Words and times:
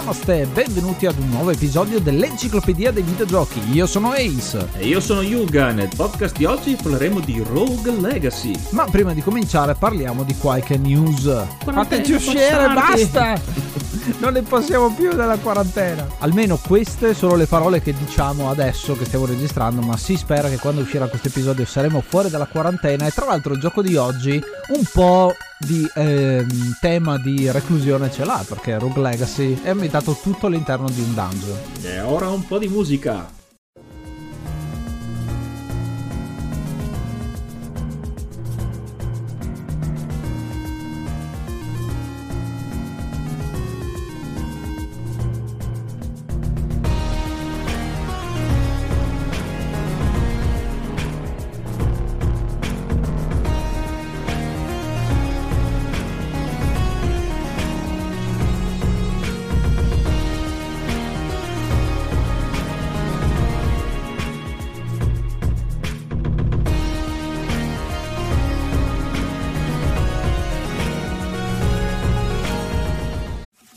Namaste, 0.00 0.46
benvenuti 0.46 1.04
ad 1.04 1.18
un 1.18 1.28
nuovo 1.28 1.50
episodio 1.50 2.00
dell'Enciclopedia 2.00 2.90
dei 2.90 3.02
Videogiochi. 3.02 3.60
Io 3.72 3.86
sono 3.86 4.12
Ace. 4.12 4.70
E 4.78 4.86
io 4.86 4.98
sono 4.98 5.20
Yuga. 5.20 5.72
Nel 5.72 5.90
podcast 5.94 6.38
di 6.38 6.46
oggi 6.46 6.74
parleremo 6.74 7.20
di 7.20 7.44
Rogue 7.46 7.92
Legacy. 8.00 8.58
Ma 8.70 8.86
prima 8.86 9.12
di 9.12 9.20
cominciare 9.20 9.74
parliamo 9.74 10.22
di 10.22 10.34
qualche 10.36 10.78
news. 10.78 11.30
Fateci 11.62 12.12
uscire, 12.12 12.72
basta! 12.72 13.38
non 14.20 14.32
ne 14.32 14.40
possiamo 14.40 14.90
più 14.90 15.10
della 15.10 15.36
quarantena. 15.36 16.08
Almeno 16.20 16.56
queste 16.56 17.12
sono 17.12 17.36
le 17.36 17.44
parole 17.44 17.82
che 17.82 17.92
diciamo 17.92 18.48
adesso 18.48 18.96
che 18.96 19.04
stiamo 19.04 19.26
registrando, 19.26 19.82
ma 19.82 19.98
si 19.98 20.16
spera 20.16 20.48
che 20.48 20.56
quando 20.56 20.80
uscirà 20.80 21.08
questo 21.08 21.28
episodio 21.28 21.66
saremo 21.66 22.00
fuori 22.00 22.30
dalla 22.30 22.46
quarantena. 22.46 23.06
E 23.06 23.10
tra 23.10 23.26
l'altro 23.26 23.52
il 23.52 23.60
gioco 23.60 23.82
di 23.82 23.96
oggi 23.96 24.42
un 24.68 24.82
po' 24.90 25.34
di 25.60 25.86
eh, 25.94 26.46
tema 26.80 27.18
di 27.18 27.50
reclusione 27.50 28.10
ce 28.10 28.24
l'ha, 28.24 28.42
perché 28.48 28.78
Rogue 28.78 29.02
Legacy 29.02 29.60
è 29.62 29.68
ambientato 29.68 30.18
tutto 30.20 30.46
all'interno 30.46 30.88
di 30.88 31.00
un 31.00 31.14
dungeon. 31.14 31.58
E 31.82 32.00
ora 32.00 32.30
un 32.30 32.46
po' 32.46 32.58
di 32.58 32.68
musica. 32.68 33.39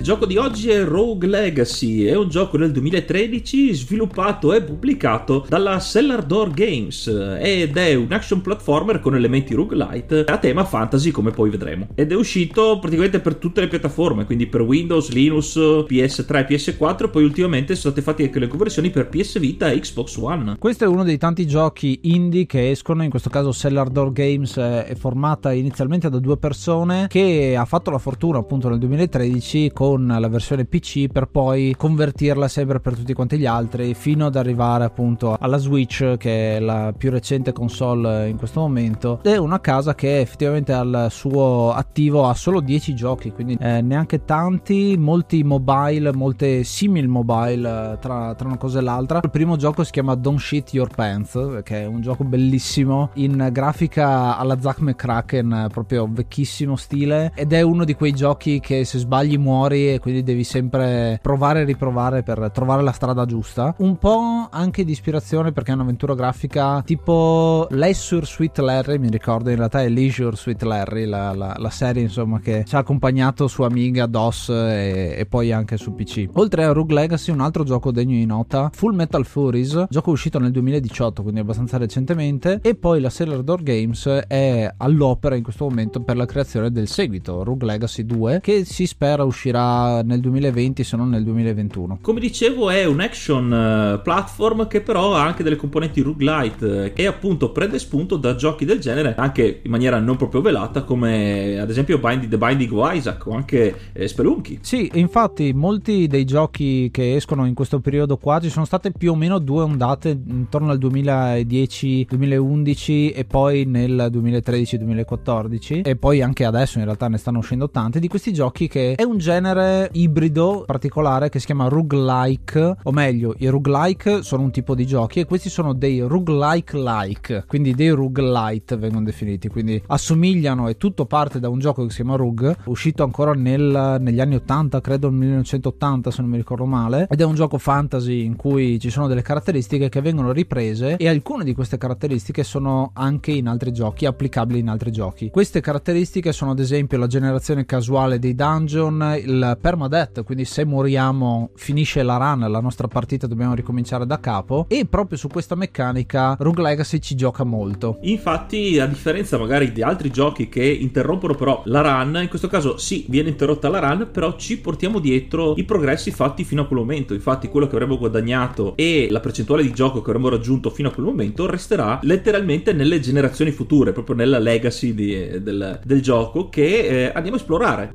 Il 0.00 0.06
gioco 0.06 0.24
di 0.24 0.38
oggi 0.38 0.70
è 0.70 0.82
Rogue 0.82 1.28
Legacy, 1.28 2.04
è 2.04 2.16
un 2.16 2.30
gioco 2.30 2.56
del 2.56 2.72
2013 2.72 3.74
sviluppato 3.74 4.54
e 4.54 4.62
pubblicato 4.62 5.44
dalla 5.46 5.78
Cellar 5.78 6.22
Door 6.22 6.52
Games 6.52 7.06
ed 7.38 7.76
è 7.76 7.92
un 7.92 8.10
action 8.10 8.40
platformer 8.40 9.00
con 9.00 9.14
elementi 9.14 9.52
roguelite 9.52 10.24
a 10.24 10.38
tema 10.38 10.64
fantasy 10.64 11.10
come 11.10 11.32
poi 11.32 11.50
vedremo. 11.50 11.88
Ed 11.94 12.12
è 12.12 12.14
uscito 12.14 12.78
praticamente 12.78 13.20
per 13.20 13.34
tutte 13.34 13.60
le 13.60 13.68
piattaforme, 13.68 14.24
quindi 14.24 14.46
per 14.46 14.62
Windows, 14.62 15.10
Linux, 15.10 15.58
PS3, 15.58 16.46
PS4 16.48 17.10
poi 17.10 17.22
ultimamente 17.22 17.74
sono 17.74 17.92
state 17.92 18.00
fatte 18.00 18.22
anche 18.22 18.38
le 18.38 18.48
conversioni 18.48 18.88
per 18.88 19.06
PS 19.06 19.38
Vita 19.38 19.68
e 19.68 19.80
Xbox 19.80 20.16
One. 20.16 20.56
Questo 20.58 20.84
è 20.84 20.86
uno 20.88 21.04
dei 21.04 21.18
tanti 21.18 21.46
giochi 21.46 21.98
indie 22.04 22.46
che 22.46 22.70
escono, 22.70 23.04
in 23.04 23.10
questo 23.10 23.28
caso 23.28 23.52
Cellar 23.52 23.90
Door 23.90 24.12
Games 24.12 24.56
è 24.56 24.94
formata 24.98 25.52
inizialmente 25.52 26.08
da 26.08 26.18
due 26.18 26.38
persone 26.38 27.04
che 27.06 27.54
ha 27.54 27.66
fatto 27.66 27.90
la 27.90 27.98
fortuna 27.98 28.38
appunto 28.38 28.70
nel 28.70 28.78
2013 28.78 29.72
con 29.74 29.88
con 29.90 30.06
la 30.06 30.28
versione 30.28 30.66
PC 30.66 31.08
per 31.08 31.26
poi 31.26 31.74
convertirla 31.76 32.46
sempre 32.46 32.78
per 32.78 32.94
tutti 32.94 33.12
quanti 33.12 33.36
gli 33.36 33.46
altri 33.46 33.92
fino 33.94 34.26
ad 34.26 34.36
arrivare 34.36 34.84
appunto 34.84 35.36
alla 35.36 35.56
Switch 35.56 36.16
che 36.16 36.58
è 36.58 36.60
la 36.60 36.94
più 36.96 37.10
recente 37.10 37.50
console 37.50 38.28
in 38.28 38.36
questo 38.36 38.60
momento. 38.60 39.18
È 39.20 39.36
una 39.36 39.60
casa 39.60 39.96
che 39.96 40.20
effettivamente 40.20 40.72
al 40.72 41.08
suo 41.10 41.72
attivo 41.72 42.28
ha 42.28 42.34
solo 42.34 42.60
10 42.60 42.94
giochi 42.94 43.32
quindi 43.32 43.58
eh, 43.60 43.80
neanche 43.80 44.24
tanti. 44.24 44.94
Molti 44.96 45.42
mobile 45.42 46.12
molte 46.12 46.62
simil 46.62 47.08
mobile 47.08 47.98
tra, 48.00 48.36
tra 48.36 48.46
una 48.46 48.58
cosa 48.58 48.78
e 48.78 48.82
l'altra. 48.82 49.20
Il 49.24 49.30
primo 49.30 49.56
gioco 49.56 49.82
si 49.82 49.90
chiama 49.90 50.14
Don't 50.14 50.38
Shit 50.38 50.72
Your 50.72 50.94
Pants 50.94 51.62
che 51.64 51.82
è 51.82 51.84
un 51.86 52.00
gioco 52.00 52.22
bellissimo 52.22 53.10
in 53.14 53.48
grafica 53.50 54.38
alla 54.38 54.60
Zack 54.60 54.82
McCracken 54.82 55.66
proprio 55.72 56.08
vecchissimo 56.08 56.76
stile 56.76 57.32
ed 57.34 57.52
è 57.52 57.62
uno 57.62 57.84
di 57.84 57.94
quei 57.94 58.12
giochi 58.12 58.60
che 58.60 58.84
se 58.84 58.98
sbagli 58.98 59.36
muori 59.36 59.78
e 59.88 59.98
quindi 59.98 60.22
devi 60.22 60.44
sempre 60.44 61.18
provare 61.22 61.60
e 61.60 61.64
riprovare 61.64 62.22
per 62.22 62.50
trovare 62.52 62.82
la 62.82 62.92
strada 62.92 63.24
giusta. 63.24 63.74
Un 63.78 63.96
po' 63.98 64.48
anche 64.50 64.84
di 64.84 64.92
ispirazione 64.92 65.52
perché 65.52 65.72
è 65.72 65.74
un'avventura 65.74 66.14
grafica 66.14 66.82
tipo 66.82 67.66
Leisure 67.70 68.26
Sweet 68.26 68.58
Larry, 68.58 68.98
mi 68.98 69.08
ricordo 69.08 69.50
in 69.50 69.56
realtà 69.56 69.82
è 69.82 69.88
Leisure 69.88 70.36
Sweet 70.36 70.62
Larry, 70.62 71.04
la, 71.04 71.34
la, 71.34 71.54
la 71.56 71.70
serie 71.70 72.02
insomma 72.02 72.40
che 72.40 72.64
ci 72.66 72.74
ha 72.74 72.78
accompagnato 72.78 73.46
su 73.48 73.62
Amiga, 73.62 74.06
DOS 74.06 74.48
e, 74.50 75.14
e, 75.18 75.26
poi 75.26 75.52
anche 75.52 75.76
su 75.76 75.94
PC. 75.94 76.28
Oltre 76.34 76.64
a 76.64 76.72
Rogue 76.72 76.94
Legacy, 76.94 77.30
un 77.30 77.40
altro 77.40 77.64
gioco 77.64 77.90
degno 77.90 78.16
di 78.16 78.26
nota, 78.26 78.70
Full 78.72 78.94
Metal 78.94 79.24
Furies, 79.24 79.86
gioco 79.88 80.10
uscito 80.10 80.38
nel 80.38 80.50
2018, 80.50 81.22
quindi 81.22 81.40
abbastanza 81.40 81.76
recentemente, 81.78 82.58
e 82.62 82.74
poi 82.74 83.00
la 83.00 83.10
Sailor 83.10 83.42
Door 83.42 83.62
Games 83.62 84.06
è 84.26 84.72
all'opera 84.76 85.36
in 85.36 85.42
questo 85.42 85.64
momento 85.64 86.00
per 86.00 86.16
la 86.16 86.26
creazione 86.26 86.70
del 86.70 86.88
seguito, 86.88 87.42
Rogue 87.44 87.66
Legacy 87.66 88.04
2, 88.04 88.40
che 88.42 88.64
si 88.64 88.86
spera 88.86 89.24
uscirà 89.24 89.69
uscirà 89.70 90.02
nel 90.02 90.20
2020 90.20 90.84
se 90.84 90.96
non 90.96 91.08
nel 91.10 91.24
2021. 91.24 91.98
Come 92.00 92.20
dicevo 92.20 92.70
è 92.70 92.84
un 92.84 93.00
action 93.00 93.52
eh, 93.52 93.98
platform 94.02 94.66
che 94.66 94.80
però 94.80 95.14
ha 95.14 95.22
anche 95.24 95.42
delle 95.42 95.56
componenti 95.56 96.00
roguelite 96.00 96.94
e 96.94 97.06
appunto 97.06 97.52
prende 97.52 97.78
spunto 97.78 98.16
da 98.16 98.34
giochi 98.34 98.64
del 98.64 98.80
genere 98.80 99.14
anche 99.16 99.60
in 99.62 99.70
maniera 99.70 100.00
non 100.00 100.16
proprio 100.16 100.40
velata 100.40 100.82
come 100.82 101.60
ad 101.60 101.68
esempio 101.70 101.98
Binding, 101.98 102.30
The 102.30 102.38
Binding 102.38 102.72
of 102.72 102.94
Isaac 102.94 103.26
o 103.26 103.34
anche 103.34 103.74
eh, 103.92 104.08
Spelunky. 104.08 104.60
Sì, 104.62 104.90
infatti 104.94 105.52
molti 105.52 106.06
dei 106.06 106.24
giochi 106.24 106.88
che 106.90 107.16
escono 107.16 107.44
in 107.46 107.52
questo 107.54 107.80
periodo 107.80 108.16
qua 108.16 108.40
ci 108.40 108.48
sono 108.50 108.64
state 108.64 108.90
più 108.90 109.12
o 109.12 109.14
meno 109.14 109.38
due 109.38 109.62
ondate 109.62 110.08
intorno 110.10 110.70
al 110.70 110.78
2010-2011 110.78 113.12
e 113.14 113.26
poi 113.26 113.64
nel 113.64 114.08
2013-2014 114.12 115.82
e 115.84 115.96
poi 115.96 116.22
anche 116.22 116.44
adesso 116.44 116.78
in 116.78 116.84
realtà 116.84 117.08
ne 117.08 117.18
stanno 117.18 117.38
uscendo 117.38 117.68
tanti 117.70 117.98
di 118.00 118.08
questi 118.08 118.32
giochi 118.32 118.68
che 118.68 118.94
è 118.94 119.02
un 119.02 119.18
genere 119.18 119.59
ibrido 119.92 120.64
particolare 120.66 121.28
che 121.28 121.38
si 121.38 121.46
chiama 121.46 121.68
roguelike 121.68 122.76
o 122.82 122.92
meglio 122.92 123.34
i 123.38 123.48
roguelike 123.48 124.22
sono 124.22 124.42
un 124.42 124.50
tipo 124.50 124.74
di 124.74 124.86
giochi 124.86 125.20
e 125.20 125.24
questi 125.24 125.48
sono 125.48 125.72
dei 125.72 126.00
roguelike 126.00 126.76
like 126.76 127.44
quindi 127.46 127.74
dei 127.74 127.90
roguelite 127.90 128.76
vengono 128.76 129.04
definiti 129.04 129.48
quindi 129.48 129.82
assomigliano 129.86 130.68
e 130.68 130.76
tutto 130.76 131.06
parte 131.06 131.40
da 131.40 131.48
un 131.48 131.58
gioco 131.58 131.82
che 131.84 131.90
si 131.90 131.96
chiama 131.96 132.16
Rug 132.16 132.56
uscito 132.64 133.02
ancora 133.02 133.32
nel, 133.32 133.96
negli 134.00 134.20
anni 134.20 134.36
80 134.36 134.80
credo 134.80 135.08
nel 135.08 135.18
1980 135.18 136.10
se 136.10 136.20
non 136.20 136.30
mi 136.30 136.36
ricordo 136.36 136.66
male 136.66 137.06
ed 137.10 137.20
è 137.20 137.24
un 137.24 137.34
gioco 137.34 137.58
fantasy 137.58 138.24
in 138.24 138.36
cui 138.36 138.78
ci 138.78 138.90
sono 138.90 139.06
delle 139.06 139.22
caratteristiche 139.22 139.88
che 139.88 140.00
vengono 140.00 140.32
riprese 140.32 140.96
e 140.96 141.08
alcune 141.08 141.44
di 141.44 141.54
queste 141.54 141.78
caratteristiche 141.78 142.44
sono 142.44 142.90
anche 142.94 143.32
in 143.32 143.48
altri 143.48 143.72
giochi 143.72 144.06
applicabili 144.06 144.58
in 144.58 144.68
altri 144.68 144.90
giochi. 144.90 145.30
Queste 145.30 145.60
caratteristiche 145.60 146.32
sono 146.32 146.52
ad 146.52 146.58
esempio 146.58 146.98
la 146.98 147.06
generazione 147.06 147.66
casuale 147.66 148.18
dei 148.18 148.34
dungeon 148.34 149.18
il 149.22 149.49
permadeath 149.56 150.24
quindi 150.24 150.44
se 150.44 150.64
moriamo 150.64 151.50
finisce 151.54 152.02
la 152.02 152.16
run 152.16 152.50
la 152.50 152.60
nostra 152.60 152.88
partita 152.88 153.26
dobbiamo 153.26 153.54
ricominciare 153.54 154.06
da 154.06 154.18
capo. 154.20 154.66
E 154.68 154.86
proprio 154.86 155.16
su 155.18 155.28
questa 155.28 155.54
meccanica 155.54 156.36
Rogue 156.38 156.62
Legacy 156.62 156.98
ci 156.98 157.14
gioca 157.14 157.44
molto. 157.44 157.98
Infatti 158.02 158.78
a 158.78 158.86
differenza 158.86 159.38
magari 159.38 159.72
di 159.72 159.82
altri 159.82 160.10
giochi 160.10 160.48
che 160.48 160.64
interrompono 160.64 161.34
però 161.34 161.62
la 161.66 161.80
run 161.80 162.18
in 162.22 162.28
questo 162.28 162.48
caso 162.48 162.76
sì 162.76 163.06
viene 163.08 163.30
interrotta 163.30 163.68
la 163.68 163.78
run 163.78 164.08
però 164.12 164.36
ci 164.36 164.58
portiamo 164.58 164.98
dietro 164.98 165.54
i 165.56 165.64
progressi 165.64 166.10
fatti 166.10 166.44
fino 166.44 166.62
a 166.62 166.66
quel 166.66 166.80
momento. 166.80 167.14
Infatti 167.14 167.48
quello 167.48 167.66
che 167.66 167.74
avremmo 167.74 167.98
guadagnato 167.98 168.74
e 168.76 169.08
la 169.10 169.20
percentuale 169.20 169.62
di 169.62 169.72
gioco 169.72 170.02
che 170.02 170.10
avremmo 170.10 170.28
raggiunto 170.28 170.70
fino 170.70 170.88
a 170.88 170.92
quel 170.92 171.06
momento 171.06 171.46
resterà 171.46 171.98
letteralmente 172.02 172.72
nelle 172.72 173.00
generazioni 173.00 173.50
future 173.50 173.92
proprio 173.92 174.16
nella 174.16 174.38
legacy 174.38 174.94
di, 174.94 175.42
del, 175.42 175.80
del, 175.84 176.00
gioco 176.00 176.48
che 176.48 177.06
eh, 177.06 177.12
andiamo 177.14 177.36
a 177.36 177.40
esplorare 177.40 177.94